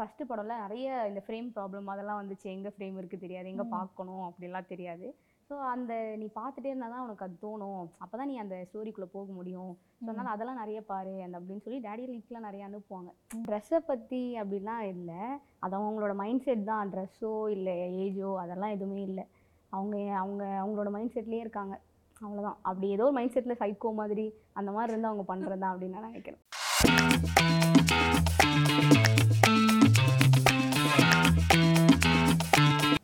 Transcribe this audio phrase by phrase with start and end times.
[0.00, 2.46] First படம்ல நிறைய இந்த frame problem அதெல்லாம் வந்துச்சு.
[2.56, 3.48] எங்கே ஃப்ரேம் இருக்குது தெரியாது.
[3.52, 3.66] எங்கே.
[3.74, 5.08] பார்க்கணும் அப்படிலாம் தெரியாது.
[5.50, 7.86] ஸோ அந்த நீ பார்த்துட்டே இருந்தால் தான் உனக்கு அது தோணும்.
[8.04, 9.72] அப்போ தான் நீ அந்த ஸ்டோரிக்குள்ளே போக முடியும்.
[10.04, 10.08] ஸோ.
[10.10, 11.14] அதனால் அதெல்லாம் நிறைய பாரு.
[11.26, 13.10] அந்த அப்படின்னு சொல்லி டேடி லிங்க்லாம் நிறைய அனுப்புவாங்க.
[13.48, 15.20] ட்ரெஸ்ஸை பற்றி அப்படிலாம் இல்லை.
[15.66, 19.26] அது அவங்களோட மைண்ட் செட் தான் ட்ரெஸ்ஸோ இல்லை ஏஜோ அதெல்லாம் எதுவுமே இல்லை.
[19.72, 21.74] அவங்க அவங்க அவங்களோட மைண்ட் செட்லேயே இருக்காங்க.
[22.24, 24.24] அவ்வளோதான் அப்படி ஏதோ ஒரு மைண்ட் செட்டில் சைக்கோ மாதிரி
[24.60, 26.42] அந்த மாதிரி இருந்து அவங்க பண்ணுறது தான் அப்படின்னு நான் நினைக்கிறேன்.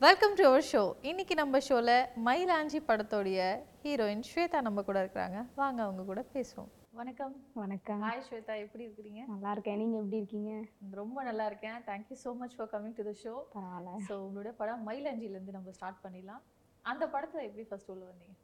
[0.07, 1.91] வெல்கம் டு அவர் ஷோ இன்னைக்கு நம்ம ஷோல
[2.27, 3.39] மயிலாஞ்சி படத்தோடைய
[3.83, 5.39] ஹீரோயின் ஸ்வேதா நம்ம கூட இருக்கிறாங்க.
[5.61, 6.69] வாங்க அவங்க கூட பேசுவோம்.
[6.99, 7.33] வணக்கம்.
[7.61, 8.03] வணக்கம்.
[8.07, 8.55] ஹாய் ஸ்வேதா.
[8.65, 9.23] எப்படி இருக்கிறீங்க?
[9.33, 9.79] நல்லா இருக்கேன்.
[9.83, 10.53] நீங்கள் எப்படி இருக்கீங்க?
[11.01, 11.79] ரொம்ப நல்லா இருக்கேன்.
[11.89, 13.95] Thank you so much for coming to the show பரவாயில்ல.
[14.09, 16.45] ஸோ உங்களோட படம் மயிலாஞ்சிலேருந்து நம்ம ஸ்டார்ட் பண்ணிடலாம்.
[16.85, 18.37] அந்த படத்துல எப்படி ஃபர்ஸ்ட் உள்ள வந்தீங்க?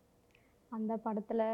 [0.72, 1.46] அந்த படத்தில்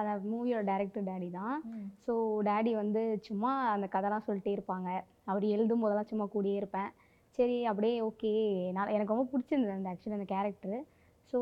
[0.00, 1.58] அந்த மூவியோட டைரக்டர் டேடி தான்.
[2.06, 2.14] ஸோ
[2.50, 4.88] டேடி வந்து சும்மா அந்த கதைலாம் சொல்லிட்டே இருப்பாங்க.
[5.32, 6.90] அவர் எழுதும் போதெல்லாம் சும்மா கூடயே இருப்பேன்.
[7.38, 8.30] சரி அப்படியே ஓகே
[8.76, 10.78] நான் எனக்கு ரொம்ப பிடிச்சிருந்தது அந்த ஆக்சுவலி அந்த கேரக்டரு
[11.32, 11.38] ஸோ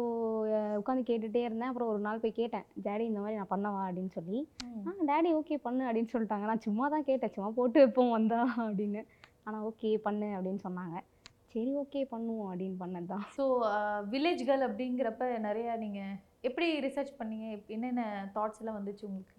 [0.81, 1.71] உட்காந்து கேட்டுகிட்டே இருந்தேன்.
[1.71, 3.83] அப்புறம் ஒரு நாள் போய் கேட்டேன் டேடி இந்த மாதிரி நான் பண்ணவா?
[3.89, 4.39] அப்படின்னு சொல்லி.
[4.87, 6.47] ஆ டேடி ஓகே பண்ணு அப்படின்னு சொல்லிட்டாங்க.
[6.51, 7.33] நான் சும்மா தான் கேட்டேன்.
[7.37, 9.03] சும்மா போட்டு வைப்போம் வந்தா அப்படின்னு.
[9.47, 10.97] ஆனால் ஓகே பண்ணு அப்படின்னு சொன்னாங்க.
[11.53, 13.45] சரி ஓகே பண்ணுவோம் அப்படின்னு பண்ணது தான் ஸோ
[14.15, 16.01] வில்லேஜ் கேர்ள் அப்படிங்கிறப்ப நிறைய நீங்க
[16.49, 17.47] எப்படி ரிசர்ச் பண்ணீங்க?
[17.77, 18.03] என்னென்ன
[18.35, 19.39] தாட்ஸ் எல்லாம் வந்துச்சு உங்களுக்கு?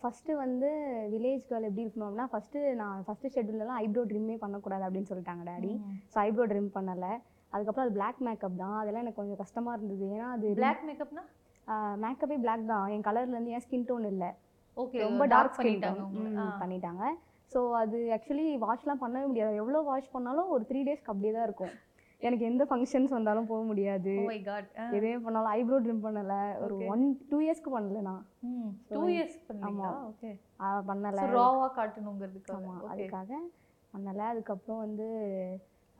[0.00, 0.68] ஃபஸ்ட்டு வந்து
[1.12, 5.72] வில்லேஜ் கேர்ள் எப்படி இருக்கணும் அப்படின்னா ஃபஸ்ட்டு நான் ஃபஸ்ட்டு ஷெட்யூலெலாம் ஐப்ரோ ட்ரிம்மே பண்ணக்கூடாது அப்படின்னு சொல்லிட்டாங்க டேடி
[6.12, 7.12] ஸோ ஐப்ரோ ட்ரிம் பண்ணலை.
[7.52, 8.76] அதுக்கப்புறம் அது பிளாக் மேக்கப் தான்.
[8.80, 10.06] அதெல்லாம் எனக்கு கொஞ்சம் கஷ்டமாக இருந்தது.
[10.16, 11.24] ஏன்னா அது பிளாக் மேக்கப்னா
[12.02, 12.84] மேக்கப்பே பிளாக் தான்.
[12.94, 14.30] என் கலர்லேருந்து ஏன் ஸ்கின் டோன் இல்லை.
[14.82, 16.58] ஓகே ரொம்ப டார்க் ஸ்கின் பண்ணிட்டாங்க டோன்.
[16.62, 17.04] பண்ணிட்டாங்க.
[17.52, 19.60] ஸோ அது ஆக்சுவலி வாஷ்லாம் பண்ணவே முடியாது.
[19.62, 21.74] எவ்வளோ வாஷ் பண்ணாலும் ஒரு த்ரீ டேஸ்க்கு அப்படியே தான் இருக்கும்.
[22.22, 24.30] எனக்கு எந்த ஃபங்க்ஷன்ஸ் வந்தாலும் போக முடியாது Oh.
[24.90, 26.76] எதுவுமே பண்ணாலும் ஐப்ரோ ட்ரிம் பண்ணலை ஒரு.
[26.92, 28.22] ஒன் டூ இயர்ஸ்க்கு பண்ணல நான்
[29.10, 29.90] years பண்ணீங்களா?
[29.90, 30.30] ஆமா.
[30.60, 32.56] ஆ, பண்ணலை So, raw ஆ காட்டணுங்கிறதுக்காக.
[32.58, 32.90] ஆமாம் Okay.
[32.92, 33.30] அதுக்காக
[33.94, 35.06] பண்ணலை அதுக்கப்புறம் வந்து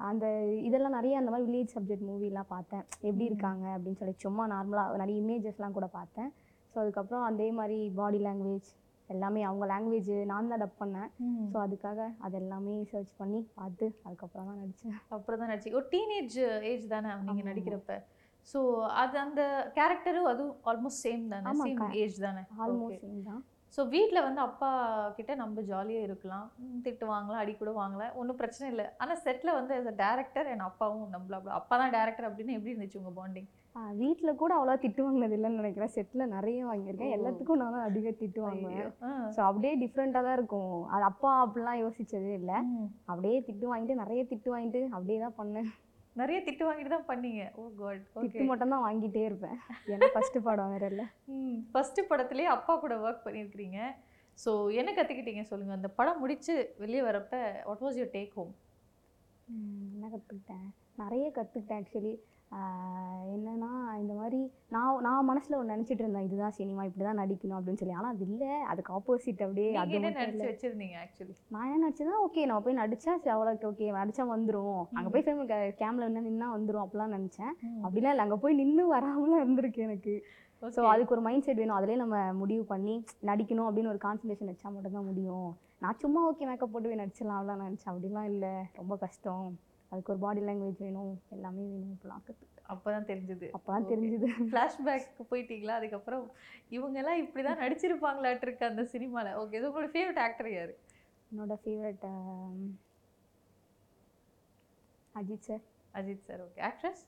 [0.00, 0.24] அந்த
[0.66, 3.24] இதெல்லாம் நிறைய அந்த மாதிரி வில்லேஜ் சப்ஜெக்ட் மூவிலாம் பார்த்தேன் எப்படி.
[3.26, 6.30] இருக்காங்க அப்படின்னு சொல்லி சும்மா நார்மலாக நிறைய இமேஜஸ்லாம் கூட பார்த்தேன்
[6.74, 8.68] ஸோ அதுக்கப்புறம் அதே மாதிரி பாடி லாங்குவேஜ்
[9.10, 11.10] எல்லாமே அவங்க லாங்குவேஜ் நான் தான் டப் பண்ணேன்.
[11.52, 16.38] ஸோ அதுக்காக அது எல்லாமே சர்ச் பண்ணி பார்த்து அதுக்கப்புறம் தான் நடித்தேன் அப்புறம் தான் நடிச்சு ஒரு டீனேஜ்
[16.70, 17.48] ஏஜ் தானே நீங்க ஆமா.
[17.50, 17.96] நடிக்கிறப்ப.
[18.48, 18.58] ஸோ
[19.02, 19.42] அது அந்த
[19.76, 21.52] கேரக்டரும் அதுவும் ஆல்மோஸ்ட் சேம் தானே?
[21.66, 22.42] சேம் ஏஜ் தானே?
[22.64, 23.42] ஆல்மோஸ்ட் சேம் தான்.
[23.74, 24.68] ஸோ வீட்டில் வந்து அப்பா
[25.16, 26.46] கிட்ட நம்ம ஜாலியாக இருக்கலாம்.
[26.84, 28.12] திட்டு வாங்கலாம் அடி கூட வாங்கலாம்.
[28.20, 28.86] ஒன்றும் பிரச்சனை இல்லை.
[28.98, 33.16] ஆனால் செட்டில் வந்து a டேரக்டர் என் அப்பாவும் நம்மள அப்பா தான் டேரக்டர் அப்படின்னு எப்படி இருந்துச்சு உங்கள்
[33.18, 33.48] பாண்டிங்
[34.00, 37.14] வீட்டில் கூட அவ்வளோ திட்டு வாங்கினது இல்லைன்னு நினைக்கிறேன் செட்டில் நிறைய வாங்கியிருக்கேன்.
[37.16, 38.86] எல்லாத்துக்கும் நான் தான் அதிக திட்டு வாங்குவேன்.
[39.34, 40.76] ஸோ அப்படியே டிஃப்ரெண்ட்டாக தான் இருக்கும்.
[40.94, 42.58] அது அப்பா அப்படிலாம் யோசிச்சதே இல்லை.
[43.06, 45.68] அப்படியே திட்டு வாங்கிட்டு நிறைய திட்டு வாங்கிட்டு அப்படியே தான் பண்ணேன்.
[46.16, 47.42] நிறைய திட்டு வாங்கிட்டு தான் பண்ணீங்க.
[47.58, 49.58] ஓ காட் திட்டு மட்டும் தான் வாங்கிட்டே இருப்பேன்.
[49.94, 51.06] ஏன்னா ஃபர்ஸ்ட் படம் வேற இல்லை.
[51.34, 51.58] ம்.
[51.74, 53.80] ஃபஸ்ட்டு படத்துலேயே அப்பா கூட ஒர்க் பண்ணியிருக்கிறீங்க.
[54.38, 54.50] ஸோ
[54.80, 57.34] என்ன கற்றுக்கிட்டீங்க சொல்லுங்கள் அந்த படம் முடிச்சு வெளியே வரப்ப
[57.68, 58.54] what was your take home
[59.94, 60.66] என்ன கற்றுக்கிட்டேன்
[61.02, 62.12] நிறைய கற்றுக்கிட்டேன் ஆக்சுவலி
[63.34, 63.70] என்னன்னா
[64.00, 64.38] இந்த மாதிரி
[64.74, 67.96] நான் நான் மனசில் ஒன்று நினச்சிட்டு இருந்தேன் இதுதான் சினிமா இப்படி தான் நடிக்கணும் அப்படின்னு சொல்லி.
[67.98, 68.50] ஆனால் அது இல்லை.
[68.72, 73.34] அதுக்கு ஆப்போசிட் அப்படியே அது நடிச்சு வச்சிருந்தீங்க ஆக்சுவலி நான் என்ன நடிச்சதா ஓகே நான் போய் நடிச்சா சரி
[73.36, 75.44] அவ்வளோக்கு ஓகே நடிச்சா வந்துடும் அங்கே போய் ஃபிலிம்
[75.82, 77.52] கேமில் என்ன நின்னா வந்துடும் அப்படிலாம் நினச்சேன்.
[77.86, 78.26] அப்படிலாம் இல்லை.
[78.26, 80.14] அங்கே போய் நின்று வராமலாம் இருந்திருக்கு எனக்கு.
[80.62, 81.78] ஸோ அதுக்கு ஒரு மைண்ட் செட் வேணும்.
[81.78, 82.94] அதிலே நம்ம முடிவு பண்ணி
[83.30, 85.48] நடிக்கணும் அப்படின்னு ஒரு கான்சன்ட்ரேஷன் வச்சா மட்டும்தான் முடியும்.
[85.84, 87.92] நான் சும்மா ஓகே மேக்கப் போட்டு போய் நடிச்சிடலாம் அப்படிலாம் நினச்சேன்.
[87.92, 88.54] அப்படிலாம் இல்லை.
[88.80, 89.48] ரொம்ப கஷ்டம்.
[89.90, 93.48] அதுக்கு ஒரு பாடி லாங்குவேஜ் வேணும் எல்லாமே வேணும் கற்றுக்கிட்டேன் அப்போ தான் தெரிஞ்சுது.
[93.56, 93.88] அப்போ தான்.
[93.90, 94.28] தெரிஞ்சுது.
[94.50, 95.74] ஃப்ளாஷ்பேக் போயிட்டீங்களா?
[95.80, 96.24] அதுக்கப்புறம்
[96.76, 100.72] இவங்கெல்லாம் இப்படி தான் நடிச்சிருப்பாங்களாட்டு இருக்கு அந்த சினிமாவில் ஓகே இது உங்களோட ஃபேவரட் ஆக்டர் யார்?
[101.30, 102.06] என்னோட favourite
[105.14, 105.62] Ajith sir
[105.94, 107.04] Ajith sir okay actress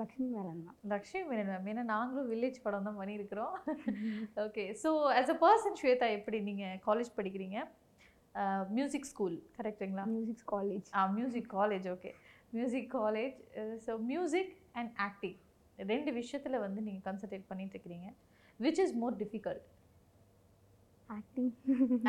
[0.00, 0.76] Lakshmi melon தான்.
[0.92, 3.54] லக்ஷ்மி மேனன் மேம் ஏன்னா நாங்களும் வில்லேஜ் படம் தான் பண்ணியிருக்கிறோம்.
[4.44, 4.90] Okay so
[5.20, 7.58] as a person Shweta எப்படி நீங்கள் காலேஜ் படிக்கிறீங்க?
[8.76, 12.10] மியூசிக் ஸ்கூல் கரெக்டுங்களா music college ah music college okay
[12.56, 13.36] music college
[13.86, 15.38] so music and acting
[15.92, 18.08] ரெண்டு விஷயத்தில் வந்து நீங்கள் கான்சன்ட்ரேட் பண்ணிட்டு இருக்கிறீங்க.
[18.64, 19.64] Which is more difficult
[21.16, 21.48] acting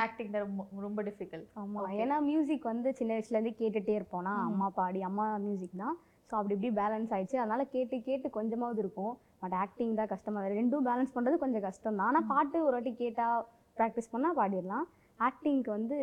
[0.03, 1.97] acting தான் ரொம்ப ரொம்ப டிஃபிகல்ட் ஆமாம் Okay.
[2.03, 4.33] ஏன்னா மியூசிக் வந்து சின்ன வயசுலேருந்தே கேட்டுகிட்டே இருப்போம்னா.
[4.50, 5.95] அம்மா பாடி அம்மா மியூசிக் தான்.
[6.30, 7.38] ஸோ அப்படி இப்படி பேலன்ஸ் ஆயிடுச்சு.
[7.44, 9.13] அதனால கேட்டு கேட்டு கொஞ்சமாவது இருக்கும்.
[9.42, 12.27] பட் ஆக்டிங் தான் கஷ்டமாக ரெண்டும் பேலன்ஸ் பண்ணுறது கொஞ்சம் கஷ்டம் தான் ஆனால்.
[12.33, 13.44] பாட்டு ஒரு வாட்டி கேட்டால்
[13.80, 14.86] ப்ராக்டிஸ் பண்ணால் பாடிடலாம்.
[15.19, 15.97] ஆக்டிங்க்கு வந்து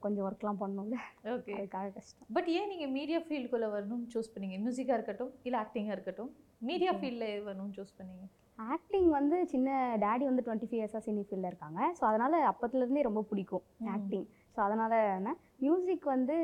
[0.00, 0.96] கொஞ்சம் ஒர்க்லாம் பண்ணணும்ல
[1.34, 1.52] ஓகே.
[1.58, 2.26] அதுக்காக கஷ்டம்.
[2.36, 4.58] பட் ஏன் நீங்கள் மீடியா ஃபீல்டுக்குள்ளே வரணும்னு சூஸ் பண்ணீங்க?
[4.64, 6.30] மியூசிக்காக இருக்கட்டும் இல்லை ஆக்டிங்காக இருக்கட்டும்
[6.60, 6.92] மீடியா.
[6.92, 8.26] ஃபீல்டில் வரணும்னு சூஸ் பண்ணீங்க?
[8.58, 11.80] ஆக்டிங் வந்து சின்ன டேடி வந்து டுவெண்ட்டி ஃபைவ் இயர்ஸாக சினி ஃபீல்டில் இருக்காங்க.
[11.98, 13.64] ஸோ அதனால் அப்பத்துலேருந்தே ரொம்ப பிடிக்கும்.
[13.96, 14.26] ஆக்டிங்
[14.58, 15.32] ஸோ அதனால் என்ன?
[15.64, 16.36] மியூசிக் வந்து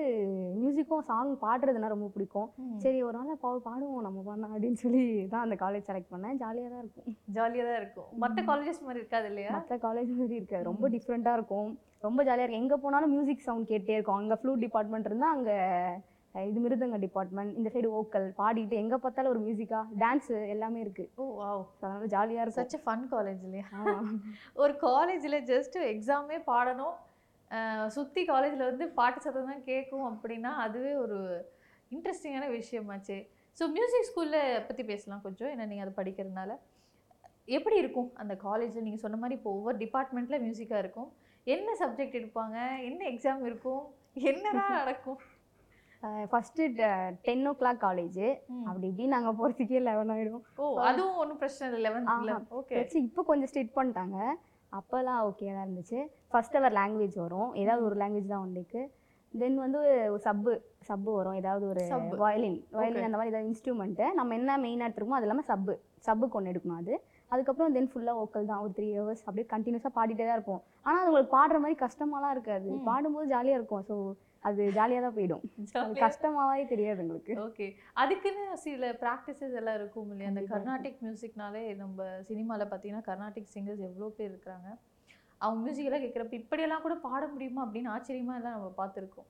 [0.59, 2.49] மியூசிக்கும் சாங் பாடுறதுனா ரொம்ப பிடிக்கும்.
[2.83, 5.01] சரி ஒரு நாள் பா பாடுவோம் நம்ம பண்ண அப்படின்னு சொல்லி
[5.33, 6.37] தான் அந்த காலேஜ் செலக்ட் பண்ணேன்.
[6.43, 7.07] ஜாலியாக தான் இருக்கும்.
[7.37, 8.09] ஜாலியாக தான் இருக்கும்.
[8.25, 9.53] மற்ற காலேஜஸ் மாதிரி இருக்காது இல்லையா?
[9.57, 10.65] மற்ற காலேஜ் மாதிரி இருக்காது.
[10.71, 11.71] ரொம்ப டிஃப்ரெண்ட்டாக இருக்கும்.
[12.07, 12.63] ரொம்ப ஜாலியாக இருக்கும்.
[12.65, 14.21] எங்கே போனாலும் மியூசிக் சவுண்ட் கேட்டே இருக்கும்.
[14.23, 15.57] அங்கே ஃப்ளூட் டிபார்ட்மெண்ட் இருந்தால் அங்கே
[16.51, 21.27] இது மிருதங்க டிபார்ட்மெண்ட் இந்த சைடு ஓக்கல் பாடிட்டு எங்கே பார்த்தாலும் ஒரு மியூசிக்காக டான்ஸு எல்லாமே இருக்குது ஓ
[21.41, 22.69] வாவ் அதனால ஜாலியாக இருக்கும்.
[22.71, 23.67] சச் ஃபன் காலேஜ் இல்லையா.
[24.63, 26.95] ஒரு காலேஜில் ஜஸ்ட் எக்ஸாமே பாடணும்.
[27.97, 31.19] சுத்தி காலேஜில் வந்து பாட்டு சத்தம் தான் கேட்கும் அப்படின்னா அதுவே ஒரு
[31.95, 33.19] இன்ட்ரெஸ்டிங்கான விஷயமாச்சே.
[33.59, 35.51] ஸோ மியூசிக் ஸ்கூலில் பற்றி பேசலாம் கொஞ்சம்.
[35.55, 36.53] ஏன்னா நீங்கள் அதை படிக்கிறதுனால.
[37.59, 38.11] எப்படி இருக்கும்?
[38.23, 41.11] அந்த காலேஜில் நீங்கள் சொன்ன மாதிரி இப்போ ஒவ்வொரு டிபார்ட்மெண்ட்டில் மியூசிக்காக இருக்கும்.
[41.47, 42.57] என்ன சப்ஜெக்ட் எடுப்பாங்க?
[42.89, 43.83] என்ன எக்ஸாம் இருக்கும்?
[44.31, 45.21] என்னதான் நடக்கும்?
[46.31, 46.65] First
[47.27, 48.25] ten o'clock college.
[48.69, 52.37] அப்படி இப்படி நாங்கள் போகிறதுக்கே லெவன் ஆகிடும் ஓ அதுவும் ஒன்றும் பிரச்சனை இல்லை ஆஹா.
[52.59, 54.19] ஓகே இப்போ கொஞ்சம் ஸ்ட்ரிட் பண்ணிட்டாங்க.
[54.79, 55.99] அப்போல்லாம் ஓகே தான் இருந்துச்சு.
[56.31, 57.51] ஃபர்ஸ்ட் அவர் லாங்குவேஜ் வரும்.
[57.63, 58.81] ஏதாவது ஒரு லாங்குவேஜ் தான் ஒன்றைக்கு
[59.35, 59.81] தென் வந்து
[60.25, 60.53] சப்பு
[60.89, 61.37] சப்பு வரும்.
[61.41, 61.83] ஏதாவது ஒரு.
[62.25, 63.07] Violin violin.
[63.09, 65.75] அந்த மாதிரி ஏதாவது இன்ஸ்ட்ருமெண்ட்டு நம்ம என்ன மெயினாக எடுத்துருக்கோமோ அது இல்லாமல் சப்பு
[66.09, 66.95] சப்புக்கு ஒன்று எடுக்கணும் அது.
[67.33, 68.61] அதுக்கப்புறம் தென் ஃபுல்லாக ஓக்கல் தான்.
[68.65, 70.63] ஒரு த்ரீ ஹவர்ஸ் அப்படியே கண்டினியூஸாக பாடிட்டே தான் இருப்போம்.
[70.87, 72.69] ஆனால் அது உங்களுக்கு பாடுற மாதிரி கஷ்டமாலாம் இருக்காது.
[72.89, 73.85] பாடும்போது ஜாலியாக இருக்கும்.
[73.91, 73.97] ஸோ
[74.49, 75.45] அது ஜாலியாக தான் போயிடும்.
[75.83, 77.35] அது கஷ்டமாவே தெரியாது உங்களுக்கு.
[77.47, 77.67] ஓகே
[78.03, 80.31] அதுக்குன்னு சில ப்ராக்டிசஸ் எல்லாம் இருக்கும் இல்லையா?
[80.33, 84.69] அந்த கர்நாடிக் மியூசிக்னாலே நம்ம சினிமாவில் பார்த்தீங்கன்னா கர்நாடிக் சிங்கர்ஸ் எவ்வளோ பேர் இருக்கிறாங்க
[85.41, 89.29] அவங்க மியூசிக் எல்லாம் கேட்குறப்ப இப்படியெல்லாம் கூட பாட முடியுமா அப்படின்னு ஆச்சரியமா எல்லாம் நம்ம பார்த்துருக்கோம்.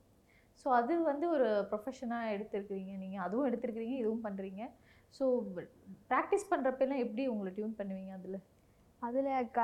[0.61, 4.63] ஸோ அது வந்து ஒரு ப்ரொஃபஷனாக எடுத்திருக்கிறீங்க நீங்கள் அதுவும் எடுத்திருக்கிறீங்க இதுவும் பண்ணுறீங்க
[5.19, 5.25] ஸோ
[6.11, 8.39] ப்ராக்டிஸ் பண்ணுறப்பெல்லாம் எப்படி உங்களை டியூன் பண்ணுவீங்க அதில்?
[9.07, 9.61] அதில் க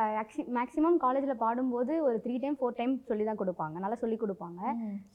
[0.57, 3.77] மேக்ஸிமம் காலேஜில் பாடும்போது ஒரு த்ரீ டைம் ஃபோர் டைம் சொல்லி தான் கொடுப்பாங்க.
[3.85, 4.61] நல்லா சொல்லி கொடுப்பாங்க.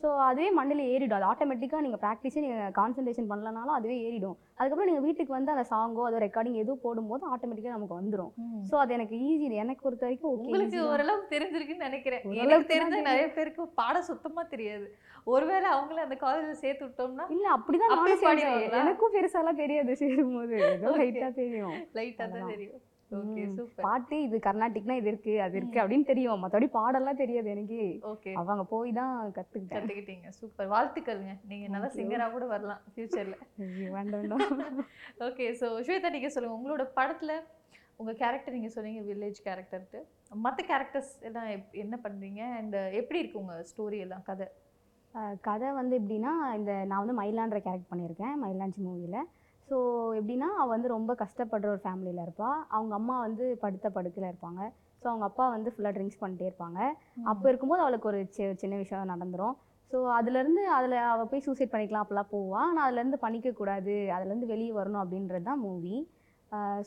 [0.02, 1.18] ஸோ அதுவே மண்டையில் ஏறிடும்.
[1.20, 4.38] அது ஆட்டோமேட்டிக்காக நீங்கள் ப்ராக்டிஸே நீங்கள் கான்சன்ட்ரேஷன் பண்ணலனாலும் அதுவே ஏறிடும்.
[4.60, 8.32] அதுக்கப்புறம் நீங்கள் வீட்டுக்கு வந்து அந்த சாங்கோ அதோ ரெக்கார்டிங் எதுவும் போடும்போது ஆட்டோமேட்டிக்காக நமக்கு வந்துடும்
[8.70, 12.24] ஸோ அது எனக்கு ஈஸி எனக்கு பொறுத்த வரைக்கும் உங்களுக்கு ஓரளவு தெரிஞ்சிருக்குன்னு நினைக்கிறேன்.
[12.44, 14.88] எனக்கு தெரிஞ்ச நிறைய பேருக்கு பாட சுத்தமா தெரியாது.
[15.34, 18.76] ஒருவேளை அவங்கள அந்த காலேஜில் சேர்த்து விட்டோம்னா இல்லை அப்படிதான் நானும்?
[18.82, 19.94] எனக்கும் பெருசாலாம் தெரியாது.
[20.02, 20.58] சேரும்போது.
[20.74, 20.92] ஏதோ.
[21.02, 21.78] லைட்டாக தெரியும்.
[22.00, 22.52] லைட்டாக தான்.
[22.54, 22.82] தெரியும்.
[23.86, 26.42] பாட்டு இது கர்நாடிக்னா இது இருக்கு அது இருக்கு அப்படின்னு தெரியும்.
[26.44, 27.80] மற்றபடி பாடலாம் தெரியாது எனக்கு.
[28.12, 28.32] ஓகே.
[28.42, 30.30] அவங்க போய் தான் கற்றுக்கிட்டேன் கத்துக்கிட்டீங்க.
[30.40, 30.70] சூப்பர்.
[30.74, 31.36] வாழ்த்துக்கள்ங்க.
[31.52, 31.90] நீங்க நல்லா.
[31.98, 33.38] சிங்கரா கூட வரலாம் ஃபியூச்சர்ல
[33.98, 34.26] வேண்டாம்
[35.28, 36.58] ஓகே ஸோ ஸ்வேதா நீங்க சொல்லுங்க.
[36.60, 37.34] உங்களோட படத்துல
[38.02, 40.00] உங்க கேரக்டர் நீங்க சொன்னீங்க வில்லேஜ் கேரக்டர்ட்டு
[40.46, 41.50] மற்ற கேரக்டர்ஸ் எல்லாம்
[41.84, 42.42] என்ன பண்றீங்க?
[42.60, 44.48] அண்ட் எப்படி இருக்கு உங்க ஸ்டோரி எல்லாம் கதை?
[45.48, 49.20] கதை வந்து எப்படின்னா இந்த நான் வந்து மயிலான்ற கேரக்ட் பண்ணியிருக்கேன் மயிலாஞ்சி மூவியில்
[49.70, 49.78] ஸோ
[50.20, 54.62] எப்படின்னா அவள் வந்து ரொம்ப கஷ்டப்படுற ஒரு ஃபேமிலியில் இருப்பாள் அவங்க அம்மா வந்து படுத்த படுக்கையில் இருப்பாங்க.
[55.02, 56.80] ஸோ அவங்க அப்பா வந்து ஃபுல்லாக ட்ரிங்க்ஸ் பண்ணிட்டே இருப்பாங்க.
[57.32, 58.20] அப்போ இருக்கும்போது அவளுக்கு ஒரு
[58.62, 59.56] சின்ன விஷயம் நடந்துரும்.
[59.92, 65.04] ஸோ அதுலேருந்து அதில் அவள் போய் சூசைட் பண்ணிக்கலாம் அப்படிலாம் போவாள் ஆனால் அதுலேருந்து பண்ணிக்கக்கூடாது அதுலேருந்து வெளியே வரணும்
[65.04, 65.98] அப்படின்றது தான் மூவி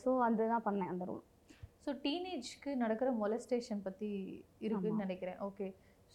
[0.03, 1.23] ஸோ அந்த தான் பண்ணேன் அந்த ரோல்
[1.85, 4.09] ஸோ டீனேஜ்க்கு நடக்கிற மொலஸ்டேஷன் பற்றி
[4.65, 5.05] இருக்குன்னு ஆமா.
[5.05, 5.39] நினைக்கிறேன்.
[5.47, 5.67] ஓகே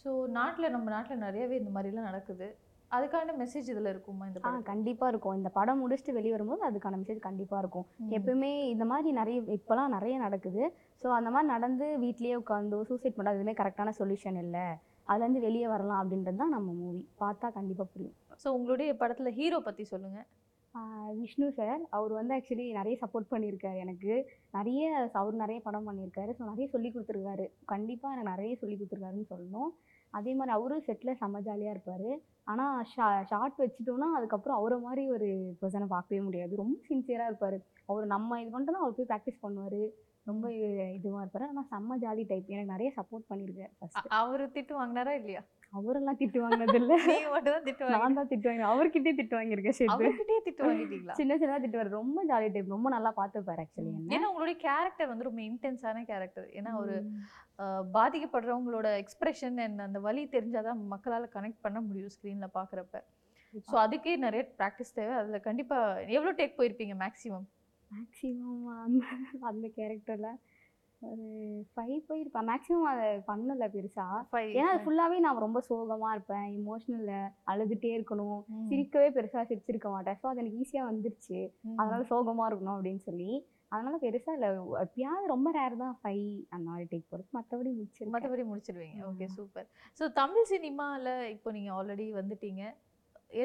[0.05, 2.47] ஸோ நாட்டில் நம்ம நாட்டில் நிறையவே இந்த மாதிரிலாம் நடக்குது.
[2.95, 4.63] அதுக்கான மெசேஜ் இதில் இருக்குமா இந்த படம்?
[4.63, 5.33] கண்டிப்பாக இருக்கும்.
[5.33, 7.85] இந்த படம் முடிச்சுட்டு வெளியே வரும்போது அதுக்கான மெசேஜ் கண்டிப்பாக இருக்கும்.
[8.09, 10.63] எப்பவுமே இந்த மாதிரி நிறைய இப்போலாம் நிறைய நடக்குது.
[11.01, 14.65] ஸோ அந்த மாதிரி நடந்து வீட்லயே உட்காந்து சூசைட் பண்ணுறது எதுவுமே கரெக்டான சொல்யூஷன் இல்லை.
[15.07, 18.15] அதுலேருந்து வெளியே வரலாம் அப்படின்றது தான் நம்ம மூவி பார்த்தா கண்டிப்பாக புரியும்.
[18.43, 20.19] ஸோ உங்களுடைய படத்தில் ஹீரோ பற்றி சொல்லுங்க.
[20.75, 24.13] ஆஹ் விஷ்ணு சார் அவர் வந்து ஆக்சுவலி நிறைய சப்போர்ட் பண்ணியிருக்காரு எனக்கு.
[24.51, 24.81] நிறைய
[25.13, 26.31] அவர் நிறைய படம் பண்ணியிருக்காரு.
[26.31, 27.45] ஸோ நிறைய சொல்லி கொடுத்துருக்காரு.
[27.65, 29.69] கண்டிப்பாக எனக்கு நிறைய சொல்லி கொடுத்துருக்காருன்னு சொல்லணும்.
[30.17, 32.09] அதே மாதிரி அவரும் செட்டில் செம்ம ஜாலியாக இருப்பார்.
[32.51, 35.27] ஆனால் ஷா ஷார்ட் வச்சுட்டோன்னா அதுக்கப்புறம் அவரை மாதிரி ஒரு
[35.61, 36.53] பர்சனை பார்க்கவே முடியாது.
[36.63, 37.57] ரொம்ப சின்சியராக இருப்பார்.
[37.91, 39.81] அவர் நம்ம இது பண்ணிட்டோம்னா அவர் போய் ப்ராக்டிஸ் பண்ணுவார்.
[40.29, 40.45] ரொம்ப
[40.97, 41.47] இதுவாக இருப்பார்.
[41.51, 45.41] ஆனால் செம்ம ஜாலி டைப் எனக்கு நிறைய சப்போர்ட் பண்ணியிருக்காரு ஃபஸ்ட்டு அவர் திட்டு வாங்கினாரா இல்லையா?
[45.77, 46.93] அவரெல்லாம் திட்டு வாங்கினதில்ல.
[47.09, 48.71] நீ மட்டும் தான் திட்டு நான் தான் திட்டு வாங்கினேன்.
[48.73, 51.15] அவர்கிட்டயே திட்டு வாங்கியிருக்கேன் சேர்த்து அவர்கிட்டயே திட்டு வாங்கிட்டீங்களா?
[51.19, 55.41] சின்ன சின்னதாக திட்டுவார் ரொம்ப ஜாலி டைப் ரொம்ப நல்லா பார்த்துப்பார் ஆக்சுவலி ஏன்னா உங்களுடைய கேரக்டர் வந்து ரொம்ப
[55.49, 56.95] இன்டென்ஸான கேரக்டர் ஏன்னா ஒரு
[57.97, 63.01] பாதிக்கப்படுறவங்களோட எக்ஸ்பிரஷன் அண்ட் அந்த வலி தெரிஞ்சாதான் மக்களால் கனெக்ட் பண்ண முடியும் ஸ்க்ரீனில் பார்க்குறப்ப.
[63.69, 65.13] ஸோ அதுக்கே நிறைய ப்ராக்டிஸ் தேவை.
[65.21, 67.45] அதில் கண்டிப்பாக எவ்வளோ டேக் போயிருப்பீங்க மேக்ஸிமம்
[67.91, 69.03] மேக்ஸிமம் அந்த
[69.51, 70.31] அந்த கேரக்டரில்
[71.01, 71.25] ஒரு
[71.73, 74.05] ஃபைவ் போயிருப்பேன் மேக்ஸிமம் அதை பண்ணல பெருசா.
[74.57, 76.45] ஏன்னா அது ஃபுல்லாகவே நான் ரொம்ப சோகமாக இருப்பேன்.
[76.59, 78.39] இமோஷ்னலில் அழுதுகிட்டே இருக்கணும்.
[78.69, 80.17] சிரிக்கவே பெருசாக சிரிச்சிருக்க மாட்டேன்.
[80.21, 81.39] ஸோ அது எனக்கு ஈஸியாக வந்துருச்சு.
[81.79, 83.29] அதனால சோகமாக இருக்கணும் அப்படின்னு சொல்லி.
[83.73, 84.49] அதனால பெருசாக இல்லை.
[84.85, 86.25] எப்பயாவது ரொம்ப ரேர் தான் ஃபைவ்
[86.55, 88.15] அந்த மாதிரி டேக் போகிறது மற்றபடி முடிச்சிருக்கேன்.
[88.15, 89.27] மற்றபடி முடிச்சிடுவீங்க ஓகே.
[89.37, 89.67] சூப்பர்
[89.99, 92.63] ஸோ தமிழ் சினிமாவில் இப்போ நீங்கள் ஆல்ரெடி வந்துட்டீங்க.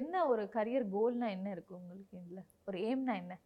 [0.01, 2.45] என்ன ஒரு கரியர் கோல்னா என்ன இருக்கு உங்களுக்கு இதில்?
[2.69, 3.37] ஒரு எய்ம்னா என்ன?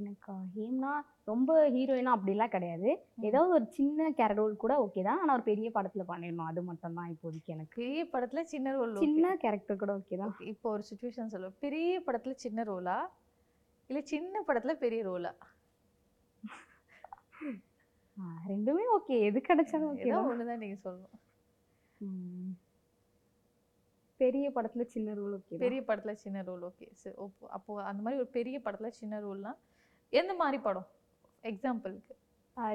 [0.00, 0.92] எனக்கு ஹேம்னா
[1.30, 2.88] ரொம்ப ஹீரோயினா அப்படிலாம் கிடையாது.
[3.28, 5.20] ஏதாவது ஒரு சின்ன கேரக்டர் ரோல் கூட ஓகே தான்.
[5.22, 6.48] ஆனால் ஒரு பெரிய படத்தில் பண்ணிடணும்.
[6.52, 7.76] அது மட்டும் தான் இப்போதைக்கு எனக்கு.
[7.80, 10.34] பெரிய படத்தில் சின்ன ரோல் சின்ன கேரக்டர் கூட ஓகே தான்.
[10.52, 11.58] இப்போ ஒரு சுச்சுவேஷன் சொல்லுவோம்.
[11.66, 12.98] பெரிய படத்தில் சின்ன ரோலா
[13.90, 15.32] இல்லை சின்ன படத்தில் பெரிய ரோலா
[18.50, 20.28] ரெண்டுமே ஓகே எது கிடைச்சாலும் ஓகே தான்.
[20.32, 21.20] ஒன்று தான் நீங்கள் சொல்லணும்.
[24.20, 28.20] பெரிய படத்துல சின்ன ரோல் ஓகே பெரிய படத்துல சின்ன ரோல் ஓகே சரி ஓப்போ அப்போ அந்த மாதிரி
[28.22, 29.52] ஒரு பெரிய படத்துல சின்ன ரோல்னா
[30.20, 30.88] எந்த மாதிரி படம்?
[31.50, 32.14] எக்ஸாம்பிளுக்கு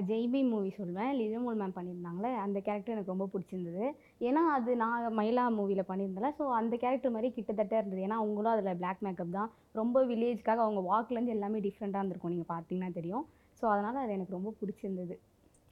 [0.10, 1.12] ஜெய்பி மூவி சொல்வேன்.
[1.19, 3.86] லிஜமோல் மேம் பண்ணியிருந்தாங்களே அந்த கேரக்டர் எனக்கு ரொம்ப பிடிச்சிருந்தது.
[4.27, 8.01] ஏன்னா அது நான் மயிலா மூவியில் பண்ணியிருந்தேன்ல ஸோ அந்த கேரக்டர் மாதிரி கிட்டத்தட்ட இருந்தது.
[8.08, 9.51] ஏன்னா அவங்களும் அதில் பிளாக் மேக்கப் தான்.
[9.79, 12.34] ரொம்ப வில்லேஜ்க்காக அவங்க வாக்லேருந்து எல்லாமே டிஃப்ரெண்ட்டாக இருந்திருக்கும்.
[12.36, 13.25] நீங்கள் பார்த்தீங்கன்னா தெரியும்.
[13.62, 15.15] ஸோ அதனால் அது எனக்கு ரொம்ப பிடிச்சிருந்தது.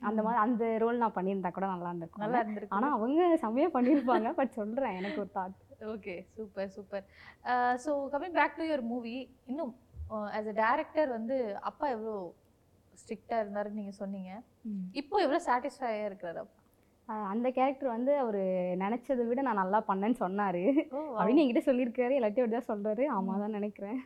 [0.02, 2.24] அந்த மாதிரி அந்த ரோல் நான் பண்ணியிருந்தா கூட நல்லா இருந்திருக்கும்.
[2.26, 5.58] நல்லா இருந்திருக்கு ஆனால் அவங்க செம்மையாக பண்ணியிருப்பாங்க பட் சொல்கிறேன் எனக்கு ஒரு thought
[5.96, 7.04] okay super super
[7.84, 9.16] so coming back to your movie
[9.52, 9.74] இன்னும்
[10.38, 11.38] ஆஸ் அ டேரக்டர் வந்து
[11.70, 12.14] அப்பா எவ்வளோ
[13.02, 14.32] ஸ்ட்ரிக்டாக இருந்தாருன்னு நீங்கள் சொன்னீங்க.
[15.02, 16.54] இப்போ எவ்வளோ சாட்டிஸ்ஃபையாக இருக்கிறாரு அப்பா?
[17.32, 18.42] அந்த கேரக்டர் வந்து அவர்
[18.84, 20.64] நினச்சதை விட நான் நல்லா பண்ணேன்னு சொன்னார்.
[21.18, 22.14] அப்படின்னு என்கிட்ட சொல்லியிருக்காரு.
[22.20, 24.00] எல்லாத்தையும் அப்படி தான் சொல்கிறாரு ஆமாம் தான் நினைக்கிறேன்.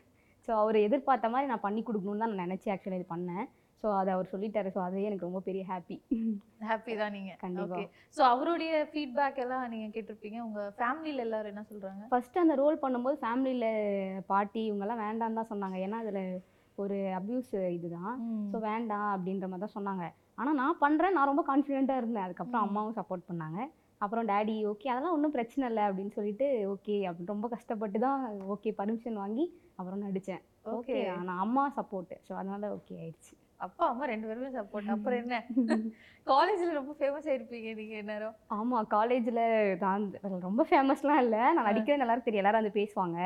[0.48, 3.46] ஸோ அவர் எதிர்பார்த்த மாதிரி நான் பண்ணி கொடுக்கணும்னு தான் நான் நினச்சி ஆக்சுவலி இது பண்ணேன்.
[3.82, 4.70] ஸோ அதை அவர் சொல்லிட்டாரு.
[4.76, 5.98] ஸோ அதே எனக்கு ரொம்ப பெரிய ஹாப்பி
[6.70, 7.78] ஹாப்பி தான் நீங்கள் கண்டிப்பா.
[7.78, 7.84] ஓகே
[8.18, 10.40] ஸோ அவருடைய ஃபீட்பேக் எல்லாம் நீங்கள் கேட்டிருப்பீங்க.
[10.48, 13.70] உங்கள் ஃபேமிலியில் எல்லாரும் என்ன சொல்கிறாங்க ஃபஸ்ட்டு அந்த ரோல் பண்ணும்போது ஃபேமிலியில்
[14.32, 15.78] பாட்டி இவங்கெல்லாம் வேண்டாம்னு தான் சொன்னாங்க.
[15.86, 16.24] ஏன்னா அதில்
[16.78, 18.14] ஒரு அப்யூஸ் இதுதான்.
[18.52, 20.06] ஸோ வேண்டாம் அப்படின்ற மாதிரி தான் சொன்னாங்க.
[20.42, 22.26] ஆனால் நான் பண்ணுறேன் நான் ரொம்ப கான்ஃபிடென்ட்டாக இருந்தேன்.
[22.28, 22.66] அதுக்கப்புறம்.
[22.68, 23.60] அம்மாவும் சப்போர்ட் பண்ணாங்க.
[24.04, 25.84] அப்புறம் டேடி ஓகே அதெல்லாம் ஒன்றும் பிரச்சனை இல்லை.
[25.90, 28.22] அப்படின்னு சொல்லிட்டு ஓகே அப்படின்னு ரொம்ப கஷ்டப்பட்டு தான்
[28.54, 29.46] ஓகே பர்மிஷன் வாங்கி
[29.80, 30.42] அப்புறம் நடித்தேன்
[30.78, 33.34] ஓகே ஆனால் அம்மா சப்போர்ட்டு ஸோ அதனால ஓகே ஆயிடுச்சு.
[33.62, 35.36] அப்பா அம்மா ரெண்டு பேருமே சப்போர்ட் அப்புறம் என்ன?
[36.28, 39.42] காலேஜில் ரொம்ப ஃபேமஸ் ஆயிருப்பீங்க நீங்கள் நேரம் ஆமாம் காலேஜில்
[39.78, 40.04] தான்
[40.48, 41.42] ரொம்ப ஃபேமஸ்லாம் இல்லை.
[41.56, 42.44] நான் நடிக்கிறேன்னு எல்லாரும் தெரியும்.
[42.44, 43.20] எல்லாரும் வந்து பேசுவாங்க.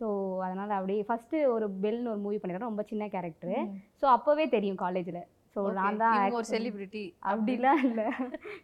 [0.00, 0.06] ஸோ
[0.42, 3.58] அதனால் அப்படியே ஃபஸ்ட்டு ஒரு பெல்னு ஒரு மூவி பண்ணிடுறேன் ரொம்ப சின்ன கேரக்டரு
[4.00, 5.20] ஸோ அப்போவே தெரியும் காலேஜில்
[5.54, 8.06] ஸோ நான் தான் ஒரு செலிபிரிட்டி அப்படிலாம் இல்லை.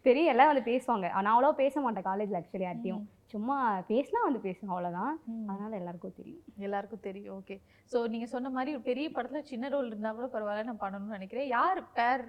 [0.07, 1.07] தெரியும் எல்லாம் வந்து பேசுவாங்க.
[1.23, 3.03] நான் அவ்வளோ பேச மாட்டேன் காலேஜில் ஆக்சுவலி யார்ட்டையும்
[3.33, 3.57] சும்மா
[3.89, 5.13] பேசினா வந்து பேசுவேன் அவ்வளோதான்
[5.51, 6.43] அதனால எல்லாருக்கும் தெரியும்.
[6.67, 7.35] எல்லாருக்கும் தெரியும்.
[7.39, 7.57] ஓகே
[7.91, 11.49] ஸோ நீங்க சொன்ன மாதிரி பெரிய படத்துல சின்ன ரோல் இருந்தா கூட பரவாயில்ல நான் பண்ணணும்னு நினைக்கிறேன்.
[11.57, 12.23] யார் பேர்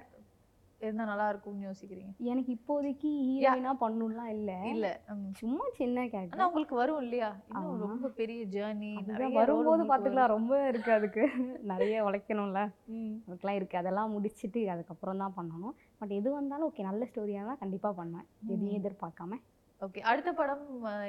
[0.81, 2.11] இருந்தா நல்லா இருக்கும்னு யோசிக்கிறீங்க?
[2.25, 4.57] எனக்கு இப்போதைக்கு ஹீரோயினாக பண்ணணும்லாம் இல்லை.
[4.65, 4.89] இல்ல.
[5.41, 7.31] சும்மா சின்ன கேரக்டர் உங்களுக்கு வரும் இல்லையா?
[7.51, 7.81] இன்னும்.
[7.81, 8.91] ரொம்ப பெரிய ஜேர்னி
[9.35, 10.33] வரும்போது பார்த்துக்கலாம்.
[10.37, 11.23] ரொம்ப இருக்கு அதுக்கு.
[11.73, 12.63] நிறைய உழைக்கணும்ல.
[13.27, 15.77] அதுக்கெல்லாம் இருக்குது அதெல்லாம் முடிச்சுட்டு அதுக்கப்புறம் தான் பண்ணணும்.
[15.99, 18.29] பட் எது வந்தாலும் ஓகே நல்ல ஸ்டோரியாக தான் கண்டிப்பாக பண்ணுவேன்.
[18.47, 19.41] எதையும் எதிர்பார்க்காம.
[19.81, 20.65] ஓகே அடுத்த படம்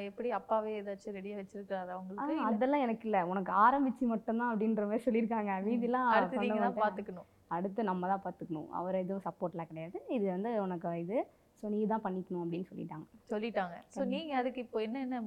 [0.05, 2.33] எப்படி அப்பாவே ஏதாச்சும் ரெடியா வச்சிருக்காரா உங்களுக்கு?
[2.33, 2.45] இல்ல.
[2.49, 3.21] அதெல்லாம் எனக்கு இல்லை.
[3.23, 5.53] உனக்கு ஆரம்பிச்சு மட்டும்தான் அப்படின்ற மாதிரி சொல்லியிருக்காங்க.
[5.63, 7.27] மீதிலாம் அடுத்து பண்ண நீங்க தான் மாட்டேன்.
[7.57, 8.69] அடுத்து நம்ம தான் பார்த்துக்கணும்.
[8.79, 9.97] அவர் எதுவும் சப்போர்ட்லாம் கிடையாது.
[10.17, 11.17] இது வந்து உனக்கு இது.
[11.59, 13.05] ஸோ நீ தான் பண்ணிக்கணும் அப்படின்னு சொல்லிட்டாங்க.
[13.33, 13.75] சொல்லிட்டாங்க.
[13.95, 15.21] ஸோ நீங்க அதுக்கு இப்போ என்னென்ன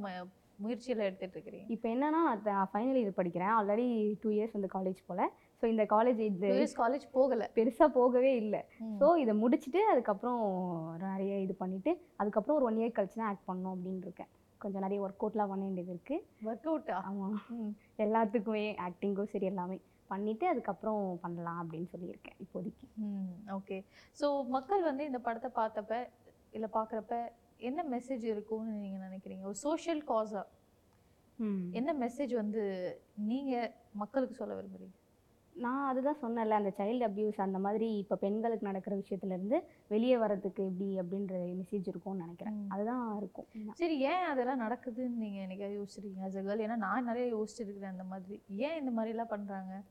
[0.65, 1.67] முயற்சியில எடுத்துட்டு இருக்கிறீங்க?
[1.75, 3.53] இப்போ என்னன்னா நான் ஃபைனல் இயர் படிக்கிறேன்.
[3.59, 3.87] ஆல்ரெடி
[4.23, 5.23] டூ இயர்ஸ் வந்து காலேஜ் போல.
[5.61, 6.49] ஸோ இந்த காலேஜ் இது
[6.83, 7.49] காலேஜ் போகல.
[7.57, 8.61] பெருசாக போகவே இல்லை.
[9.01, 10.43] ஸோ இதை முடிச்சுட்டு அதுக்கப்புறம்
[11.05, 14.31] நிறைய இது பண்ணிட்டு அதுக்கப்புறம் ஒரு ஒன் இயர் கழிச்சு தான் ஆக்ட் பண்ணணும் அப்படின்னு இருக்கேன்.
[14.65, 17.37] கொஞ்சம் நிறைய ஒர்க் அவுட்லாம் பண்ண வேண்டியது இருக்குது ஒர்க் அவுட்டா ஆமாம்
[18.05, 19.77] எல்லாத்துக்குமே ஆக்டிங்கும் சரி எல்லாமே.
[20.11, 22.87] பண்ணிவிட்டு அதுக்கப்புறம் பண்ணலாம் அப்படின்னு சொல்லியிருக்கேன் இப்போதைக்கு.
[23.05, 23.79] ம் ஓகே
[24.21, 25.95] ஸோ மக்கள் வந்து இந்த படத்தை பார்த்தப்ப
[26.53, 27.15] இல்லை பார்க்குறப்ப
[27.69, 29.45] என்ன மெசேஜ் இருக்கும்னு நீங்க நினைக்கிறீங்க?
[29.51, 30.43] ஒரு சோஷியல் காஸா
[31.79, 32.63] என்ன மெசேஜ் வந்து
[33.31, 33.53] நீங்க
[34.03, 34.95] மக்களுக்கு சொல்ல விரும்புறீங்க?
[35.55, 41.01] நான் அதுதான் சொன்னேன்ல அந்த சைல்டு அப்யூஸ் அந்த மாதிரி இப்போ பெண்களுக்கு நடக்கிற விஷயத்துலேருந்து வெளியே வரதுக்கு எப்படி
[41.01, 42.69] அப்படின்ற மெசேஜ் இருக்கும்னு நினைக்கிறேன்.
[42.69, 43.75] அதுதான் இருக்கும்.
[43.75, 46.25] சரி ஏன் அதெல்லாம் நடக்குதுன்னு நீங்க எனக்கு யோசிச்சிருக்கீங்க?
[46.25, 48.43] As a girl ஏன்னா நான் நிறைய யோசிச்சிருக்கிறேன் அந்த மாதிரி.
[48.49, 49.83] ஏன் இந்த மாதிரிலாம் பண்றாங்க?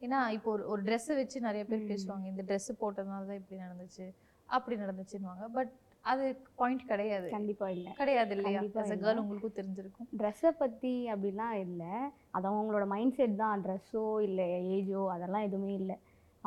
[0.00, 1.82] ஏன்னா இப்போ ஒரு ஒரு ட்ரெஸ்ஸை வச்சு நிறைய பேர்.
[1.82, 2.26] பேசுவாங்க.
[2.26, 4.14] இந்த Dress போட்டதுனால தான் இப்படி நடந்துச்சு
[4.46, 5.46] அப்படி நடந்துச்சுன்னுவாங்க.
[5.52, 5.72] பட்
[6.10, 6.24] அது
[6.58, 7.26] பாயிண்ட் கிடையாது.
[7.36, 7.90] கண்டிப்பாக இல்லை.
[8.00, 8.60] கிடையாது இல்லையா?
[8.60, 10.08] கண்டிப்பா girl உங்களுக்கும் தெரிஞ்சிருக்கும்.
[10.20, 11.92] ட்ரெஸ்ஸை பற்றி அப்படிலாம் இல்லை.
[12.36, 13.64] அது அவங்களோட மைண்ட் செட் தான்.
[13.66, 14.46] ட்ரெஸ்ஸோ இல்லை
[14.76, 15.96] ஏஜோ அதெல்லாம் எதுவுமே இல்லை.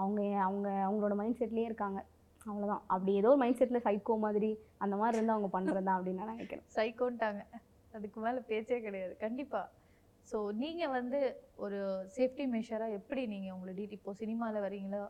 [0.01, 1.99] அவங்க அவங்க அவங்களோட மைண்ட் செட்லேயே இருக்காங்க.
[2.49, 4.49] அவ்வளோதான் அப்படி ஏதோ ஒரு மைண்ட் செட்டில் சைக்கோ மாதிரி
[4.83, 6.65] அந்த மாதிரி இருந்து அவங்க பண்ணுறது தான் அப்படின்னு நான் நினைக்கிறேன்.
[6.77, 7.43] சைக்கோன்ட்டாங்க
[7.97, 9.13] அதுக்கு மேலே பேச்சே கிடையாது.
[9.25, 9.67] கண்டிப்பாக
[10.31, 11.19] ஸோ நீங்கள் வந்து
[11.65, 11.79] ஒரு
[12.15, 15.03] சேஃப்டி மெஷராக எப்படி நீங்கள் உங்களை டிடி இப்போ சினிமாவில் வரீங்களோ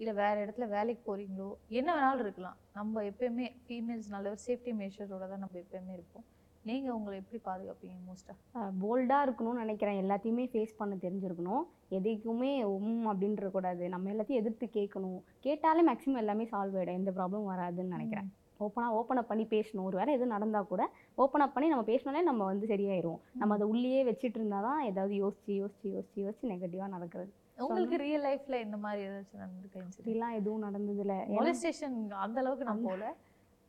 [0.00, 1.48] இல்லை வேறு இடத்துல வேலைக்கு போகிறீங்களோ
[1.78, 2.56] என்ன வேணாலும் இருக்கலாம்.
[2.78, 6.26] நம்ம எப்பயுமே ஃபீமேல்ஸ்னால ஒரு சேஃப்டி மெஷரோட தான் நம்ம எப்பயுமே இருப்போம்.
[6.68, 9.98] நீங்கள் உங்களை எப்படி பாதுகாப்பீங்க மோஸ்ட்டாக போல்டாக இருக்கணும்னு நினைக்கிறேன்.
[10.02, 11.64] எல்லாத்தையுமே ஃபேஸ் பண்ண தெரிஞ்சிருக்கணும்.
[11.98, 13.84] எதுக்குமே உம் அப்படின்ற கூடாது.
[13.94, 15.20] நம்ம எல்லாத்தையும் எதிர்த்து கேட்கணும்.
[15.46, 18.30] கேட்டாலே மேக்ஸிமம் எல்லாமே சால்வ் ஆகிடும் எந்த ப்ராப்ளமும் வராதுன்னு நினைக்கிறேன்.
[18.64, 19.86] ஓப்பனாக ஓப்பன் அப் பண்ணி பேசணும்.
[19.88, 20.82] ஒரு வேளை எதுவும் நடந்தால் கூட
[21.22, 23.20] ஓப்பன் அப் பண்ணி நம்ம பேசினாலே நம்ம வந்து சரியாயிரும்.
[23.40, 27.32] நம்ம அதை உள்ளேயே வச்சுட்டு இருந்தால் தான் ஏதாவது யோசிச்சு யோசிச்சு யோசிச்சு யோசிச்சு நெகட்டிவாக நடக்கிறது.
[27.58, 31.16] உங்களுக்கு ரியல் லைஃப்பில் இந்த மாதிரி ஏதாச்சும் நடந்திருக்கா இப்படிலாம் எதுவும் நடந்ததில்ல.
[31.36, 33.12] போலீஸ் ஸ்டேஷன் அந்த அளவுக்கு நான் போகல.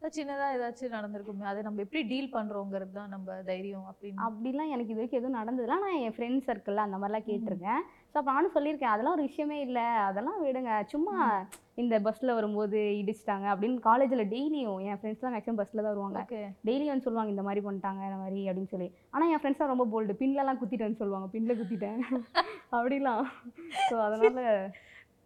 [0.01, 4.19] சின்னதாக ஏதாச்சும் நடந்திருக்குமே அதை நம்ம எப்படி டீல் பண்ணுறோங்கிறது தான் நம்ம தைரியம் அப்படின்னு.
[4.27, 7.81] அப்படிலாம் எனக்கு இது வரைக்கும் எதுவும் நடந்ததுல நான் என் ஃப்ரெண்ட்ஸ் சர்க்கிளில் அந்த மாதிரிலாம் கேட்டிருக்கேன்.
[8.15, 9.85] ஸோ அப்போ நானும் சொல்லியிருக்கேன் அதெல்லாம் ஒரு விஷயமே இல்லை.
[10.09, 10.73] அதெல்லாம் விடுங்க.
[10.91, 11.15] சும்மா
[11.81, 13.45] இந்த பஸ்ஸில் வரும்போது இடிச்சிட்டாங்க.
[13.53, 16.19] அப்படின்னு காலேஜில் டெய்லியும் என் ஃப்ரெண்ட்ஸ்லாம் மேக்ஸிமம் பஸ்ஸில் தான் வருவாங்க.
[16.27, 16.39] ஓகே.
[16.67, 18.87] டெய்லி வந்து சொல்லுவாங்க இந்த மாதிரி பண்ணிட்டாங்க இந்த மாதிரி அப்படின்னு சொல்லி.
[19.13, 21.27] ஆனால் என் ஃப்ரெண்ட்ஸ்லாம் ரொம்ப போல்டு பின்லலாம் குத்திட்டேன்னு சொல்லுவாங்க.
[21.35, 21.99] பின்ல குத்திட்டேன்.
[22.77, 23.25] அப்படிலாம்.
[23.89, 24.45] ஸோ அதனால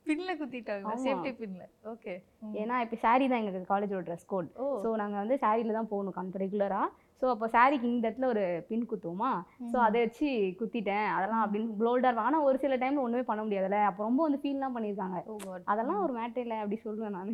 [0.05, 0.95] பின்ல குத்திட்டாங்க.
[1.05, 1.63] சேஃப்டி பின்ல.
[1.93, 2.15] ஓகே
[2.63, 4.49] ஏன்னா இப்போ saree தான் எங்களுக்கு காலேஜோட ட்ரெஸ் கோட்
[4.85, 6.89] ஸோ நாங்கள் வந்து சாரியில் தான் போகணும் கண்ட் ரெகுலராக
[7.21, 9.31] ஸோ அப்போ சாரிக்கு இந்த இடத்துல ஒரு பின் குத்துவோமா?
[9.71, 10.27] ஸோ அதை வச்சு
[10.59, 11.07] குத்திட்டேன்.
[11.15, 13.79] அதெல்லாம் அப்படின்னு ப்ளோல்டாக இருக்கும் ஆனால் ஒரு சில டைமில் ஒன்றுமே பண்ண முடியாதுல்ல.
[13.89, 15.17] அப்போ ரொம்ப வந்து ஃபீல்லாம் பண்ணியிருக்காங்க.
[15.33, 15.57] Oh.
[15.71, 17.33] அதெல்லாம் ஒரு மேட்டர் இல்லை அப்படி சொல்லுவேன் நான்.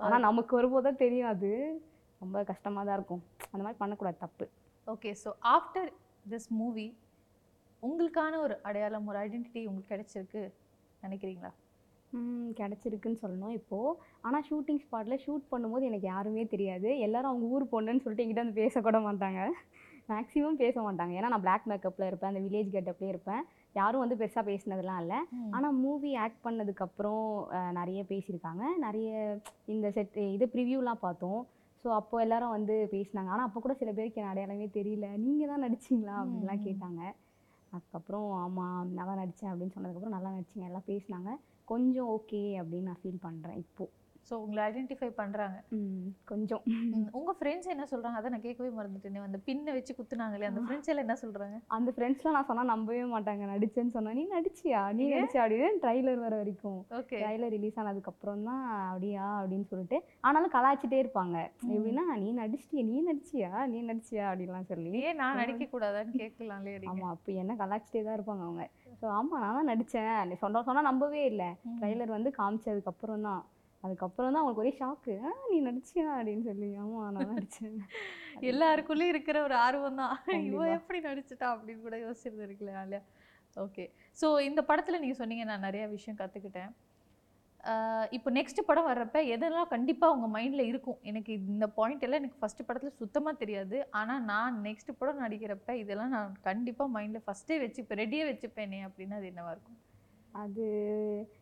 [0.00, 1.52] ஆனால் நமக்கு வரும்போது தான் தெரியும் அது.
[2.22, 3.22] ரொம்ப கஷ்டமாக தான் இருக்கும்.
[3.52, 4.46] அந்த மாதிரி பண்ணக்கூடாது தப்பு.
[4.86, 5.90] Okay so after
[6.32, 6.88] this movie
[7.82, 10.42] உங்களுக்கான ஒரு அடையாளம் ஒரு ஐடென்டிட்டி உங்களுக்கு கிடைச்சிருக்கு
[11.02, 11.50] நினைக்கிறீங்களா?
[12.58, 13.96] கிடைச்சிருக்குன்னு சொல்லணும் இப்போது
[14.26, 16.88] ஆனால் ஷூட்டிங் ஸ்பாட்டில் ஷூட் பண்ணும்போது எனக்கு யாருமே தெரியாது.
[17.06, 19.40] எல்லாரும் அவங்க ஊர் பொண்ணுன்னு சொல்லிட்டு என்கிட்ட வந்து பேசக்கூட மாட்டாங்க.
[20.12, 21.12] மேக்ஸிமம் பேச மாட்டாங்க.
[21.18, 22.30] ஏன்னா நான் பிளாக் மேக்கப்பில் இருப்பேன்.
[22.32, 23.42] அந்த வில்லேஜ் கெட்டப்லேயே இருப்பேன்.
[23.78, 25.18] யாரும் வந்து பெருசாக பேசினதெல்லாம் இல்லை.
[25.56, 27.26] ஆனால் மூவி ஆக்ட் பண்ணதுக்கப்புறம்
[27.78, 28.64] நிறைய பேசியிருக்காங்க.
[28.86, 29.10] நிறைய
[29.74, 31.40] இந்த செட் இது ப்ரிவ்யூலாம் பார்த்தோம்.
[31.84, 33.30] ஸோ அப்போ எல்லாரும் வந்து பேசினாங்க.
[33.34, 35.08] ஆனால் அப்போ கூட சில பேருக்கு என் அடையாளமே தெரியல.
[35.26, 36.14] நீங்கள் தான் நடிச்சிங்களா?
[36.22, 36.64] அப்படின்லாம்.
[36.68, 37.02] கேட்டாங்க.
[37.76, 40.66] அதுக்கப்புறம் ஆமாம் நல்லா நடித்தேன் அப்படின்னு சொன்னதுக்கப்புறம் நல்லா நடிச்சிங்க.
[40.70, 41.30] எல்லாம் பேசினாங்க.
[41.72, 43.94] கொஞ்சம் ஓகே அப்படின்னு நான் ஃபீல் பண்ணுறேன் இப்போது
[44.28, 45.58] ஸோ உங்களை ஐடென்டிஃபை பண்ணுறாங்க
[46.30, 46.62] கொஞ்சம்.
[47.18, 49.20] உங்கள் ஃப்ரெண்ட்ஸ் என்ன சொல்கிறாங்க அதை நான் கேட்கவே மறந்துட்டேனே.
[49.26, 53.44] அந்த பின்னை வச்சு குத்துனாங்களே அந்த ஃப்ரெண்ட்ஸ் எல்லாம் என்ன சொல்கிறாங்க அந்த ஃப்ரெண்ட்ஸ்லாம் நான் சொன்னால் நம்பவே மாட்டாங்க.
[53.52, 54.80] நடிச்சேன்னு சொன்னா நீ நடிச்சியா?
[54.98, 56.80] நீ நடிச்சியா அப்படின்னு ட்ரைலர் வர வரைக்கும்.
[56.98, 59.28] ஓகே ட்ரைலர் ரிலீஸ் ஆனதுக்கப்புறம் தான் அப்படியா?
[59.38, 61.36] அப்படின்னு சொல்லிட்டு ஆனாலும் கலாய்ச்சிட்டே இருப்பாங்க.
[61.72, 62.84] எப்படின்னா நீ நடிச்சிட்டியா?
[62.90, 63.52] நீ நடிச்சியா?
[63.72, 64.26] நீ நடிச்சியா?
[64.32, 64.92] அப்படின்லாம் சொல்லி.
[65.06, 66.92] ஏன் நான் நடிக்க கூடாதான்னு கேட்கலாம்லே அடிங்க.
[66.94, 68.66] ஆமாம் அப்போ என்ன கலாய்ச்சிட்டே தான் இருப்பாங்க அவங்க.
[69.00, 71.48] ஸோ ஆமாம் நான் தான் நடித்தேன் நீ சொன்ன சொன்னால் நம்பவே இல்லை.
[71.78, 73.42] ட்ரைலர் வந்து காமிச்சதுக்கப்புறம் தான்
[73.82, 75.14] அதுக்கப்புறம் தான் அவங்களுக்கு ஒரே ஷாக்கு
[75.50, 76.06] நீ நடிச்சியா?
[76.16, 77.76] அப்படின்னு சொல்லி ஆமாம் நான் நடித்தேன்
[78.50, 80.66] எல்லாருக்குள்ளேயும் இருக்கிற ஒரு ஆர்வம் தான் இவ கண்டிப்பா.
[80.76, 83.02] எப்படி நடிச்சிட்டா அப்படின்னு கூட யோசிச்சிருந்து இருக்குல்ல இல்லையா?
[83.56, 83.84] ஓகே
[84.18, 86.72] ஸோ இந்த படத்தில் நீங்கள் சொன்னீங்க நான் நிறைய விஷயம் கற்றுக்கிட்டேன்
[88.16, 90.98] இப்போ நெக்ஸ்ட் படம் வர்றப்ப எதெல்லாம் கண்டிப்பாக உங்கள் மைண்டில் இருக்கும்?
[91.10, 93.78] எனக்கு இந்த பாயிண்ட் எல்லாம் எனக்கு ஃபஸ்ட்டு படத்தில் சுத்தமாக தெரியாது.
[94.00, 99.30] ஆனால் நான் நெக்ஸ்ட் படம் நடிக்கிறப்ப இதெல்லாம் நான் கண்டிப்பாக மைண்டில் ஃபஸ்ட்டே வச்சுப்பேன் ரெடியே வச்சுப்பேனே அப்படின்னா அது
[99.32, 99.78] என்னவாக இருக்கும்?
[100.38, 100.64] அது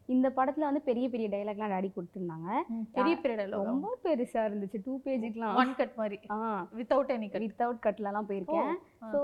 [0.08, 2.48] இந்த படத்தில் வந்து பெரிய பெரிய டைலாக்லாம் டாடி கொடுத்துருந்தாங்க.
[2.96, 4.78] பெரிய பீரியட் ரொம்ப பெருசாக இருந்துச்சு.
[4.84, 6.18] டூ பேஜுக்கெலாம் ஒன் கட் மாதிரி.
[6.34, 6.38] ஆ.
[6.78, 8.70] வித்தவுட் எனி கட் வித்தவுட் கட்லலாம் போயிருக்கேன்.
[9.12, 9.20] ஸோ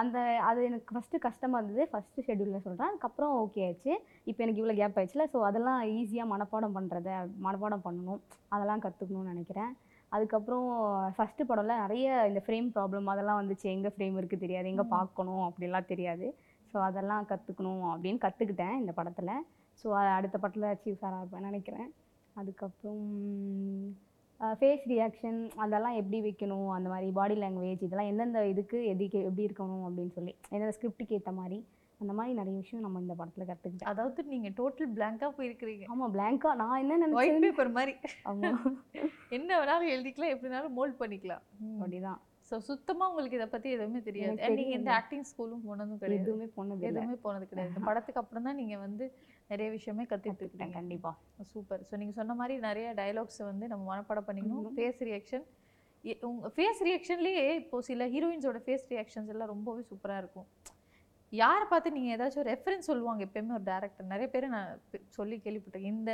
[0.00, 1.84] அந்த அது எனக்கு ஃபஸ்ட்டு கஷ்டமாக இருந்தது.
[1.92, 3.94] ஃபஸ்ட்டு ஷெட்யூலில் சொல்கிறேன் அதுக்கப்புறம் ஓகே ஆச்சு.
[4.26, 5.26] இப்போ எனக்கு இவ்வளோ கேப் ஆயிடுச்சுல.
[5.26, 8.22] ஸோ அதெல்லாம் ஈஸியாக மனப்பாடம் பண்ணுறத மனப்பாடம் பண்ணணும்.
[8.48, 9.72] அதெல்லாம் கற்றுக்கணும்னு நினைக்கிறேன்.
[10.12, 10.66] அதுக்கப்புறம்
[11.14, 13.66] ஃபஸ்ட்டு படம்ல நிறைய இந்த ஃப்ரேம் ப்ராப்ளம் அதெல்லாம் வந்துச்சு.
[13.72, 14.68] எங்கே ஃப்ரேம் இருக்குது தெரியாது.
[14.68, 14.84] எங்கே.
[14.92, 16.26] பார்க்கணும் அப்படிலாம் தெரியாது.
[16.74, 19.34] ஸோ அதெல்லாம் கற்றுக்கணும் அப்படின்னு கற்றுக்கிட்டேன் இந்த படத்தில்.
[19.80, 19.86] ஸோ
[20.16, 21.88] அடுத்த படத்தில் அச்சீவ் சாராக இருப்பேன் நினைக்கிறேன்.
[22.40, 23.04] அதுக்கப்புறம்
[24.60, 26.68] ஃபேஸ் ரியாக்ஷன் அதெல்லாம் எப்படி வைக்கணும்?
[26.76, 31.32] அந்த மாதிரி பாடி லாங்குவேஜ் இதெல்லாம் எந்தெந்த இதுக்கு எதுக்கு எப்படி இருக்கணும் அப்படின்னு சொல்லி எந்தெந்த ஸ்கிரிப்டுக்கு ஏற்ற
[31.38, 31.58] மாதிரி
[32.00, 35.84] அந்த மாதிரி நிறைய விஷயம் நம்ம இந்த படத்தில் கற்றுக்கிட்டேன் அதாவது நீங்கள் டோட்டல் பிளாங்காக போயிருக்கிறீங்க.
[35.92, 37.42] ஆமாம் பிளாங்கா நான் என்ன நினச்சேன்?
[37.44, 37.94] பேப்பர் மாதிரி.
[38.30, 38.64] ஆமாம்
[39.38, 41.44] என்ன வேணாலும் எழுதிக்கலாம் எப்படினாலும் மோல்ட் பண்ணிக்கலாம்.
[41.82, 42.20] அப்படிதான்.
[42.48, 44.30] ஸோ சுத்தமா உங்களுக்கு இதை பத்தி எதுவுமே தெரியாது.
[44.30, 44.98] எனக்கு And நீங்க இந்த தெரியாது.
[45.00, 46.24] ஆக்டிங் ஸ்கூலும் போனதும் கிடையாது.
[46.24, 47.70] எதுவுமே போனது எதுவுமே போனது கிடையாது.
[47.72, 49.06] இந்த படத்துக்கு அப்புறம் தான் நீங்க வந்து
[49.52, 50.78] நிறைய விஷயமே கத்துட்டு கற்றுக்கிட்டேன் இருக்கீங்க.
[50.80, 54.76] கண்டிப்பாக சூப்பர் ஸோ நீங்க சொன்ன மாதிரி நிறைய டயலாக்ஸ் வந்து நம்ம மனப்பாடம் பண்ணிக்கணும்.
[54.78, 55.46] ஃபேஸ் ரியாக்ஷன்
[56.30, 60.48] உங்க ஃபேஸ் ரியாக்ஷன்லேயே இப்போ சில ஹீரோயின்ஸோட ஃபேஸ் ரியாக்ஷன்ஸ் எல்லாம் ரொம்பவே சூப்பரா இருக்கும்.
[61.32, 64.68] யாரை பார்த்து நீங்க ஏதாச்சும் ரெஃபரன்ஸ் சொல்லுவாங்க எப்பயுமே ஒரு டேரக்டர் நிறைய பேர் நான்
[65.16, 65.96] சொல்லி கேள்விப்பட்டிருக்கேன்.
[66.00, 66.12] இந்த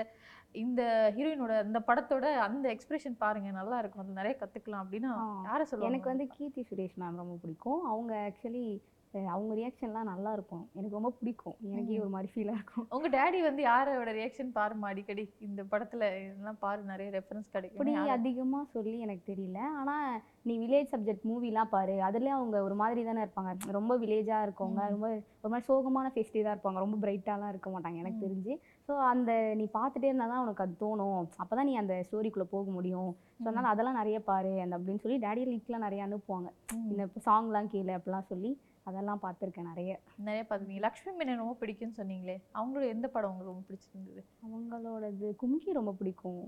[0.52, 4.02] இந்த ஹீரோயினோட இந்த படத்தோட அந்த எக்ஸ்பிரஷன் பாருங்க நல்லா இருக்கும்.
[4.02, 5.42] அது நிறைய கத்துக்கலாம் அப்படின்னா.
[5.42, 5.98] யாரை சொல்லுவாங்க?
[5.98, 7.84] எனக்கு வந்து கீர்த்தி சுரேஷ் மேம் ரொம்ப பிடிக்கும்.
[7.84, 8.80] அவங்க ஆக்சுவலி
[9.12, 10.68] அவங்க ரியாக்ஷன்லாம் நல்லா இருக்கும்.
[10.72, 11.54] எனக்கு ரொம்ப பிடிக்கும்.
[11.60, 12.00] எனக்கே.
[12.00, 12.86] ஒரு மாதிரி ஃபீலாக இருக்கும்.
[12.90, 15.34] உங்க டேடி வந்து யாரோட ரியாக்ஷன் பாருமா அடிக்கடி?
[15.40, 19.58] இந்த படத்துல இதெல்லாம் பாரு நிறைய ரெஃபரன்ஸ் கிடைக்கும் யாரு- அதிகமாக சொல்லி எனக்கு தெரியல.
[19.58, 21.92] ஆனால் நீ வில்லேஜ் சப்ஜெக்ட் மூவிலாம் பாரு.
[21.92, 23.58] அதுலேயும் அவங்க ஒரு மாதிரி தானே இருப்பாங்க.
[23.66, 24.88] ரொம்ப வில்லேஜாக இருக்கவங்க.
[24.88, 26.78] ரொம்ப ஒரு மாதிரி சோகமான ஃபேஸ்டே தான் இருப்பாங்க.
[26.78, 28.26] ரொம்ப பிரைட்டாலாம் இருக்க மாட்டாங்க எனக்கு.
[28.26, 28.58] தெரிஞ்சு.
[28.88, 31.26] ஸோ அந்த நீ பார்த்துட்டே இருந்தால் தான் உனக்கு அது தோணும்.
[31.36, 33.10] அப்போ தான் நீ அந்த ஸ்டோரிக்குள்ளே போக முடியும்.
[33.10, 34.60] ஸோ அதனால அதெல்லாம் நிறைய பாரு.
[34.60, 36.48] அந்த அப்படின்னு சொல்லி டேடி லிங்க்லாம் நிறைய அனுப்புவாங்க.
[36.90, 39.92] இந்த சாங்லாம் கீழே அப்படிலாம் சொல்லி அதெல்லாம் பார்த்துருக்கேன் நிறைய.
[40.26, 40.84] நிறைய பார்த்துருக்கீங்க.
[40.86, 44.22] லக்ஷ்மி மேனன் ரொம்ப பிடிக்கும்னு சொன்னீங்களே அவங்களோட எந்த படம் உங்களுக்கு ரொம்ப பிடிச்சிருந்தது?
[44.46, 46.42] அவங்களோடது கும்கி ரொம்ப பிடிக்கும்.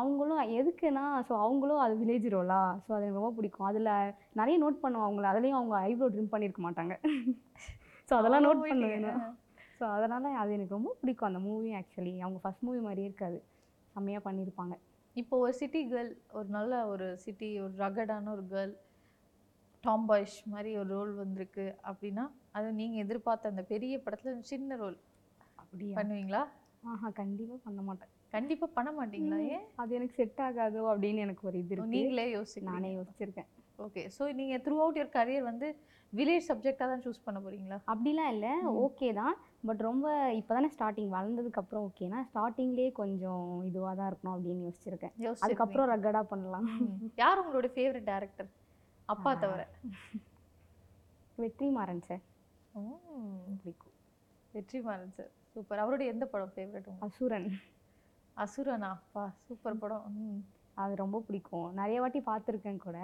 [0.00, 3.68] அவங்களும் எதுக்குன்னா ஸோ அவங்களும் அது வில்லேஜ் ரோலா ஸோ அது எனக்கு ரொம்ப பிடிக்கும்.
[3.70, 3.92] அதில்
[4.40, 6.96] நிறைய நோட் பண்ணுவோம் அவங்கள அதுலேயும் அவங்க ஐப்ரோ ட்ரிம் பண்ணியிருக்க மாட்டாங்க.
[8.08, 9.08] ஸோ அதெல்லாம் நோட் பண்ணுவேன்
[9.78, 13.38] ஸோ அதனால் அது எனக்கு ரொம்ப பிடிக்கும் அந்த மூவி ஆக்சுவலி அவங்க ஃபர்ஸ்ட் மூவி மாதிரியே இருக்காது.
[13.94, 14.74] செம்மையாக பண்ணியிருப்பாங்க
[15.16, 18.72] இப்போ ஒரு சிட்டி கேர்ள் ஒரு நல்ல ஒரு சிட்டி ஒரு ரகடான ஒரு கேர்ள்
[19.84, 22.24] டாம் பாய்ஸ் மாதிரி ஒரு ரோல் வந்திருக்கு அப்படின்னா
[22.56, 24.96] அது நீங்க எதிர்பார்த்த அந்த பெரிய படத்துல சின்ன ரோல்
[25.62, 25.94] அப்படியா?
[25.98, 26.42] பண்ணுவீங்களா?
[26.92, 28.10] ஆஹா கண்டிப்பாக பண்ண மாட்டேன்.
[28.34, 29.66] கண்டிப்பா பண்ண மாட்டீங்களா ஏன்?
[29.82, 33.48] அது எனக்கு செட் ஆகாதோ அப்படின்னு எனக்கு ஒரு இது நீங்களே யோசிக்க நானே யோசிச்சிருக்கேன்.
[33.86, 35.68] ஓகே ஸோ நீங்க த்ரூ அவுட் யுவர் கரியர் வந்து
[36.12, 37.78] வில்லேஜ் சப்ஜெக்டாக தான் சூஸ் பண்ண போறீங்களா?
[37.92, 38.52] அப்படிலாம் இல்லை.
[38.84, 39.34] ஓகே தான்.
[39.68, 40.06] பட் ரொம்ப
[40.40, 45.14] இப்போ தானே ஸ்டார்டிங் வளர்ந்ததுக்கப்புறம் ஓகேனா ஸ்டார்டிங்லேயே கொஞ்சம் இதுவாக தான் இருக்கணும் அப்படின்னு யோசிச்சிருக்கேன்.
[45.44, 46.68] அதுக்கப்புறம் ரகடாக பண்ணலாம்.
[47.22, 48.48] யார் உங்களோட ஃபேவரட் டேரக்டர்
[49.08, 49.30] அப்பா.
[49.34, 49.62] தவிர.
[51.38, 52.22] வெற்றிமாறன் சார்.
[52.74, 53.56] ம்.
[53.60, 53.94] பிடிக்கும்
[54.54, 55.32] வெற்றிமாறன் சார்.
[55.52, 55.78] சூப்பர்.
[55.78, 57.48] அவருடைய எந்த படம் ஃபேவரட் அசுரன்.
[58.36, 58.90] அசுரனா?
[58.96, 60.06] அப்பா சூப்பர் படம்.
[60.76, 61.68] அது ரொம்ப பிடிக்கும்.
[61.72, 62.98] நிறைய வாட்டி பார்த்துருக்கேன் கூட.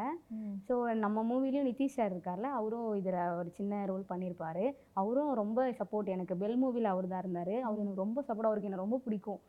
[0.68, 6.08] ஸோ நம்ம மூவிலையும் நிதிஷ் சார் இருக்கார்ல அவரும் இதில் ஒரு சின்ன ரோல் பண்ணியிருப்பாரு அவரும் ரொம்ப சப்போர்ட்
[6.08, 7.54] எனக்கு பெல் மூவியில் அவர் தான் இருந்தார்.
[7.62, 9.40] அவர் எனக்கு ரொம்ப சப்போர்ட் அவருக்கு எனக்கு ரொம்ப பிடிக்கும்.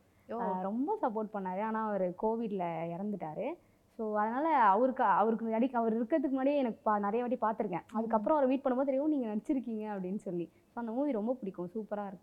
[0.62, 1.60] ரொம்ப சப்போர்ட் பண்ணாரு.
[1.60, 2.64] ஆனால் அவர் கோவிட்ல
[2.94, 3.46] இறந்துட்டாரு.
[3.98, 7.84] ஸோ அதனால அவருக்கு அவருக்கு நடிக்க அவர் இருக்கிறதுக்கு முன்னாடியே எனக்கு பா நிறைய வாட்டி பார்த்துருக்கேன்.
[7.96, 10.46] அதுக்கப்புறம் அவரை மீட் பண்ணும்போது தெரியும் நீங்கள் நடிச்சிருக்கீங்க அப்படின்னு சொல்லி.
[10.72, 11.70] ஸோ அந்த மூவி ரொம்ப பிடிக்கும்.
[11.74, 12.18] சூப்பராக.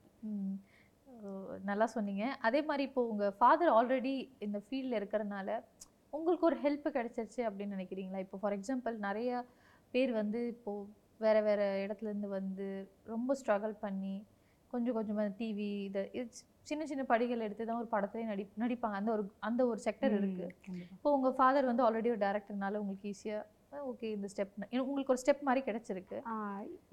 [1.07, 1.29] ஓ,
[1.69, 2.23] நல்லா சொன்னீங்க.
[2.47, 4.13] அதே மாதிரி இப்போ உங்க ஃபாதர் ஆல்ரெடி
[4.47, 5.49] இந்த ஃபீல்டில் இருக்கிறனால
[6.17, 8.19] உங்களுக்கு ஒரு ஹெல்ப் கிடைச்சிருச்சு அப்படின்னு நினைக்கிறீங்களா?
[8.25, 9.29] இப்போ ஃபார் எக்ஸாம்பிள் நிறைய
[9.93, 10.73] பேர் வந்து இப்போ
[11.19, 12.67] வேற வேற இடத்துல இருந்து வந்து
[13.13, 14.13] ரொம்ப ஸ்ட்ரகிள் பண்ணி
[14.73, 16.23] கொஞ்சம் கொஞ்சமாக டிவி இது
[16.67, 20.45] சின்ன சின்ன படிகள் எடுத்து தான் ஒரு படத்துலேயே நடி நடிப்பாங்க அந்த ஒரு அந்த ஒரு செக்டர் இருக்கு
[20.67, 20.93] கண்டிப்பா.
[20.95, 23.43] இப்போ உங்க ஃபாதர் வந்து ஆல்ரெடி ஒரு டேரக்டர்னால உங்களுக்கு ஈஸியாக
[23.89, 26.17] ஓகே இந்த ஸ்டெப் உங்களுக்கு ஒரு ஸ்டெப் மாதிரி கிடைச்சிருக்கு.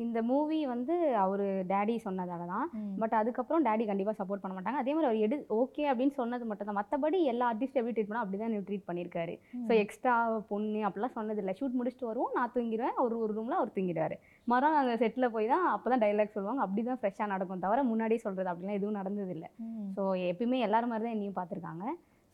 [0.04, 2.66] இந்த மூவி வந்து அவர் டேடி சொன்னதால தான்.
[3.02, 4.80] பட் அதுக்கப்புறம் டேடி கண்டிப்பாக சப்போர்ட் பண்ண மாட்டாங்க.
[4.82, 6.78] அதே மாதிரி அவர் எடு ஓகே அப்படின்னு சொன்னது மட்டும் தான்.
[6.80, 9.34] மற்றபடி எல்லா ஆர்டிஸ்ட் எப்படி ட்ரீட் பண்ணா அப்படி தான் ட்ரீட் பண்ணியிருக்காரு.
[9.68, 10.14] ஸோ எக்ஸ்ட்ரா
[10.52, 11.54] பொண்ணு அப்படிலாம் சொன்னது இல்லை.
[11.60, 12.32] ஷூட் முடிச்சுட்டு வருவோம்.
[12.38, 12.94] நான் தூங்கிடுவேன்.
[13.02, 14.16] அவர் ஒரு ரூமில் அவர் தூங்கிடுவார்.
[14.52, 16.62] மரம் நாங்கள் செட்டில் போய் தான் அப்போ தான் டைலாக் சொல்லுவாங்க.
[16.66, 19.50] அப்படி தான் ஃப்ரெஷ்ஷாக நடக்கும் தவிர முன்னாடியே சொல்கிறது அப்படிலாம் எதுவும் நடந்தது இல்லை.
[19.98, 21.84] ஸோ எப்பயுமே எல்லாரும் மாதிரி தான் என்னையும் பார்த்துருக்காங்க.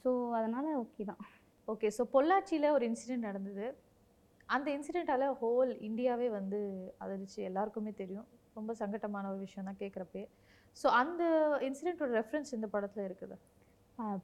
[0.05, 1.21] ஸோ அதனால் ஓகே தான்.
[1.73, 3.67] ஓகே ஸோ பொள்ளாச்சியில் ஒரு இன்சிடென்ட் நடந்தது.
[4.55, 6.59] அந்த இன்சிடெண்ட்டால் ஹோல் இந்தியாவே வந்து
[7.05, 7.39] அதிர்ச்சி.
[7.51, 8.27] எல்லாருக்குமே தெரியும்.
[8.59, 10.25] ரொம்ப சங்கட்டமான ஒரு விஷயம் தான் கேட்குறப்பே
[10.81, 11.23] ஸோ அந்த
[11.67, 13.37] இன்சிடெண்ட்டோட ரெஃபரன்ஸ் இந்த படத்தில் இருக்குது.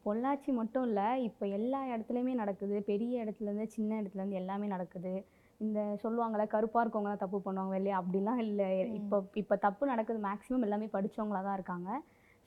[0.04, 2.76] பொள்ளாச்சி மட்டும் இல்லை இப்போ எல்லா இடத்துலையுமே நடக்குது.
[2.90, 5.12] பெரிய இடத்துலேருந்து சின்ன இடத்துலேருந்து எல்லாமே நடக்குது.
[5.60, 8.68] இந்த சொல்லுவாங்கள்ல கருப்பாக இருக்கவங்க தான் தப்பு பண்ணுவாங்க வெளியே அப்படிலாம் இல்லை.
[8.98, 10.20] இப்போ இப்போ தப்பு நடக்குது.
[10.28, 11.90] மேக்ஸிமம் எல்லாமே படிச்சவங்களா தான் இருக்காங்க.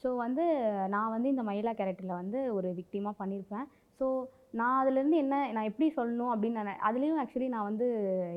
[0.03, 0.45] ஸோ வந்து
[0.93, 3.67] நான் வந்து இந்த மயிலா கேரக்டரில் வந்து ஒரு விக்டிமாக பண்ணியிருப்பேன்
[3.99, 4.07] ஸோ
[4.59, 7.87] நான் அதுலேருந்து என்ன நான் எப்படி சொல்லணும் அப்படின்னு நான் அதுலேயும் ஆக்சுவலி நான் வந்து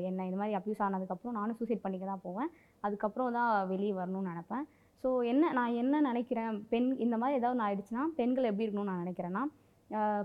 [0.09, 2.49] என்ன இது மாதிரி அப்யூஸ் ஆனதுக்கப்புறம் நானும் சூசைட் பண்ணிக்க தான் போவேன்.
[2.87, 4.65] அதுக்கப்புறம் தான் வெளியே வரணும்னு நினப்பேன்.
[5.03, 9.03] ஸோ என்ன நான் என்ன நினைக்கிறேன் பெண் இந்த மாதிரி ஏதாவது நான் ஆயிடுச்சுன்னா பெண்கள் எப்படி இருக்கணும்னு நான்
[9.05, 9.43] நினைக்கிறேன்னா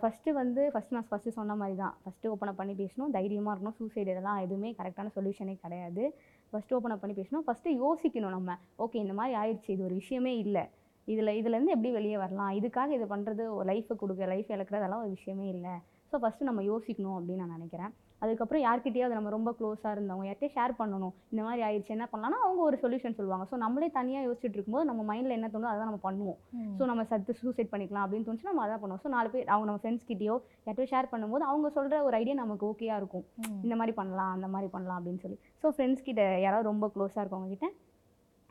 [0.01, 1.95] ஃபஸ்ட்டு வந்து ஃபஸ்ட் நான் ஃபஸ்ட்டு சொன்ன மாதிரி தான்.
[2.03, 6.03] ஃபஸ்ட்டு ஓப்பன் பண்ணி பேசணும் தைரியமாக இருக்கணும் சூசைடு இதெல்லாம் எதுவுமே கரெக்டான சொல்யூஷனே கிடையாது.
[6.51, 8.57] ஃபஸ்ட்டு ஓப்பன் பண்ணி பேசணும் ஃபஸ்ட்டு யோசிக்கணும் நம்ம.
[8.85, 10.65] ஓகே இந்த மாதிரி ஆயிடுச்சு இது ஒரு விஷயமே இல்லை.
[11.13, 12.53] இதில் இதுலேருந்து எப்படி வெளியே வரலாம்?
[12.61, 15.75] இதுக்காக இது பண்ணுறது லைஃப்பை கொடுக்க லைஃப் இழக்கிறது அதெல்லாம் ஒரு விஷயமே இல்லை.
[16.11, 17.93] ஸோ ஃபஸ்ட்டு நம்ம யோசிக்கணும் அப்படின்னு நான் நினைக்கிறேன்.
[18.23, 21.15] அதுக்கப்புறம் யார்கிட்டயாவது நம்ம ரொம்ப க்ளோஸாக இருந்தவங்க யார்கிட்டயும் ஷேர் பண்ணணும்.
[21.33, 23.45] இந்த மாதிரி ஆயிடுச்சு என்ன பண்ணலாம்னா அவங்க ஒரு சொல்யூஷன் சொல்லுவாங்க.
[23.51, 26.39] ஸோ நம்மளே தனியாக யோசிச்சுட்டு இருக்கும்போது நம்ம மைண்டில் என்ன தோணுதோ அதான் நம்ம பண்ணுவோம்.
[26.79, 29.03] ஸோ நம்ம சத்து சூசைட் பண்ணிக்கலாம் அப்படின்னு தோணுச்சு நம்ம அதான் பண்ணுவோம்.
[29.05, 30.37] ஸோ நாலு பேர் அவங்க நம்ம ஃப்ரெண்ட்ஸ் கிட்டயோ
[30.67, 33.27] யார்கிட்டயோ ஷேர் பண்ணும்போது அவங்க சொல்கிற ஒரு ஐடியா நமக்கு ஓகேயா இருக்கும்.
[33.65, 35.41] இந்த மாதிரி பண்ணலாம் அந்த மாதிரி பண்ணலாம் அப்படின்னு சொல்லி.
[35.65, 37.69] ஸோ ஃப்ரெண்ட்ஸ் கிட்ட யாராவது ரொம்ப க்ளோஸாக இருக்கவங்க கிட்ட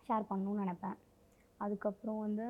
[0.10, 0.98] ஷேர் பண்ணணும்னு நினைப்பேன்.
[1.65, 2.47] அதுக்கப்புறம் வந்து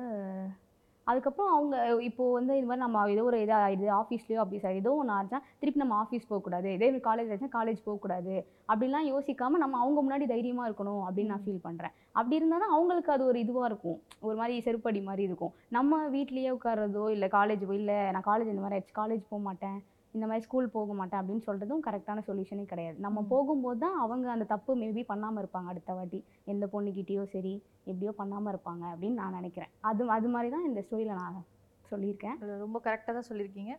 [1.06, 1.74] அதுக்கப்புறம் அவங்க
[2.06, 5.82] இப்போ வந்து இது மாதிரி நம்ம ஏதோ ஒரு இதாக இது ஆஃபீஸ்லேயோ ஆஃபீஸ் ஏதோ ஒன்று ஆச்சா திருப்பி
[5.82, 6.68] நம்ம ஆஃபீஸ் போகக்கூடாது.
[6.76, 8.34] இதே காலேஜ் ஆச்சுன்னா காலேஜ் போகக்கூடாது.
[8.72, 13.12] அப்படிலாம் யோசிக்காமல் நம்ம அவங்க முன்னாடி தைரியமாக இருக்கணும் அப்படின்னு நான் ஃபீல் பண்ணுறேன் அப்படி இருந்தால் தான் அவங்களுக்கு
[13.16, 13.98] அது ஒரு இதுவாக இருக்கும்.
[14.26, 15.52] ஒரு மாதிரி செருப்படி மாதிரி இருக்கும்.
[15.78, 19.78] நம்ம வீட்லேயே உட்கார்றதோ இல்லை காலேஜ் இல்லை நான் காலேஜ் இந்த மாதிரி ஆயிடுச்சு காலேஜ் போக மாட்டேன்.
[20.14, 22.96] இந்த மாதிரி ஸ்கூல் போக மாட்டேன் அப்படின்னு சொல்கிறதும் கரெக்டான சொல்யூஷனே கிடையாது.
[23.06, 23.22] நம்ம.
[23.32, 26.20] போகும்போது தான் அவங்க அந்த தப்பு மேபி பண்ணாமல் இருப்பாங்க அடுத்த வாட்டி.
[26.52, 27.54] எந்த பொண்ணுக்கிட்டேயோ சரி
[27.90, 29.72] எப்படியோ பண்ணாமல் இருப்பாங்க அப்படின்னு நான் நினைக்கிறேன்.
[29.90, 31.40] அது அது மாதிரி தான் இந்த ஸ்டோரியில் நான்
[31.84, 32.36] சொல்லியிருக்கேன்.
[32.64, 33.72] ரொம்ப கரெக்டாக தான் சொல்லியிருக்கீங்க.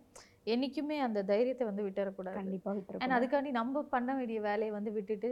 [0.53, 2.37] என்றைக்குமே அந்த தைரியத்தை வந்து விட்டுறக்கூடாது.
[2.41, 5.31] கண்டிப்பாக விட்டுருக்கேன் அதுக்காண்டி நம்ம பண்ண வேண்டிய வேலையை வந்து விட்டுட்டு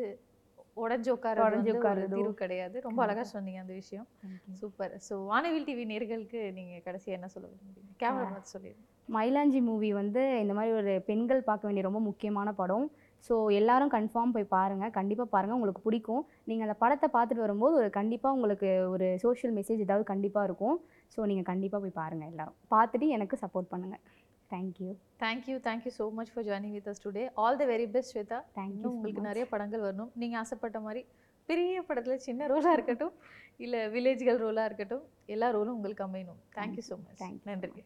[0.83, 2.15] உடஞ்சு உட்கார உடைஞ்சு உட்காருறதோ.
[2.17, 2.75] தீர்வு கிடையாது.
[2.85, 3.33] ரொம்ப அழகா கண்டிப்பா.
[3.35, 4.07] சொன்னீங்க அந்த விஷயம்.
[4.61, 4.93] சூப்பர்.
[5.07, 7.93] ஸோ வானவில் டிவி நேர்களுக்கு நீங்க கடைசியா என்ன சொல்ல விரும்புறீங்க?
[8.03, 8.87] கேமரா பார்த்து சொல்லிடுங்க.
[9.09, 12.85] மயிலாஞ்சி மூவி வந்து இந்த மாதிரி ஒரு பெண்கள் பார்க்க வேண்டிய ரொம்ப முக்கியமான படம்.
[13.27, 16.23] ஸோ எல்லாரும் கன்ஃபார்ம் போய் பாருங்கள் கண்டிப்பாக பாருங்கள் உங்களுக்கு பிடிக்கும்.
[16.49, 20.77] நீங்கள் அந்த படத்தை பார்த்துட்டு வரும்போது ஒரு கண்டிப்பாக உங்களுக்கு ஒரு சோஷியல் மெசேஜ் ஏதாவது கண்டிப்பாக இருக்கும்.
[21.15, 22.57] ஸோ நீங்கள் கண்டிப்பாக போய் பாருங்கள் எல்லாரும்.
[22.75, 24.03] பார்த்துட்டு எனக்கு சப்போர்ட் பண்ணுங்கள்
[24.51, 24.89] thank you
[25.23, 28.87] thank you thank you so much for joining with us today all the very best Shweta thank you
[28.95, 30.11] உங்களுக்கு நிறைய படங்கள் வரணும்.
[30.23, 31.03] நீங்கள் ஆசைப்பட்ட மாதிரி
[31.49, 33.15] பெரிய படத்தில் சின்ன ரோலாக இருக்கட்டும்.
[33.57, 35.05] இல்லை வில்லேஜ்கள் ரோலாக இருக்கட்டும்.
[35.35, 36.41] எல்லா ரோலும் உங்களுக்கு அமையணும்.
[36.59, 37.43] Thank you so much Thank you.
[37.45, 37.85] so நன்றி.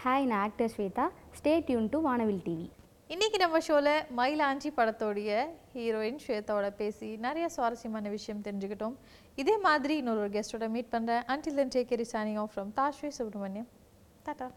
[0.00, 1.04] ஹாய் நான் actor Shweta.
[1.36, 2.66] Stay tune to Vaanavil TV
[3.14, 5.30] இன்னைக்கு நம்ம ஷோவில் மயிலாஞ்சி படத்தோடைய
[5.74, 8.96] ஹீரோயின் ஸ்வேதாவோட பேசி நிறைய சுவாரஸ்யமான விஷயம் தெரிஞ்சுக்கிட்டோம்.
[9.42, 13.68] இதே மாதிரி இன்னொரு கெஸ்ட்டோட மீட் பண்ணுறேன் until then take care signing off from Dhashvi Subramaniam
[14.26, 14.48] tata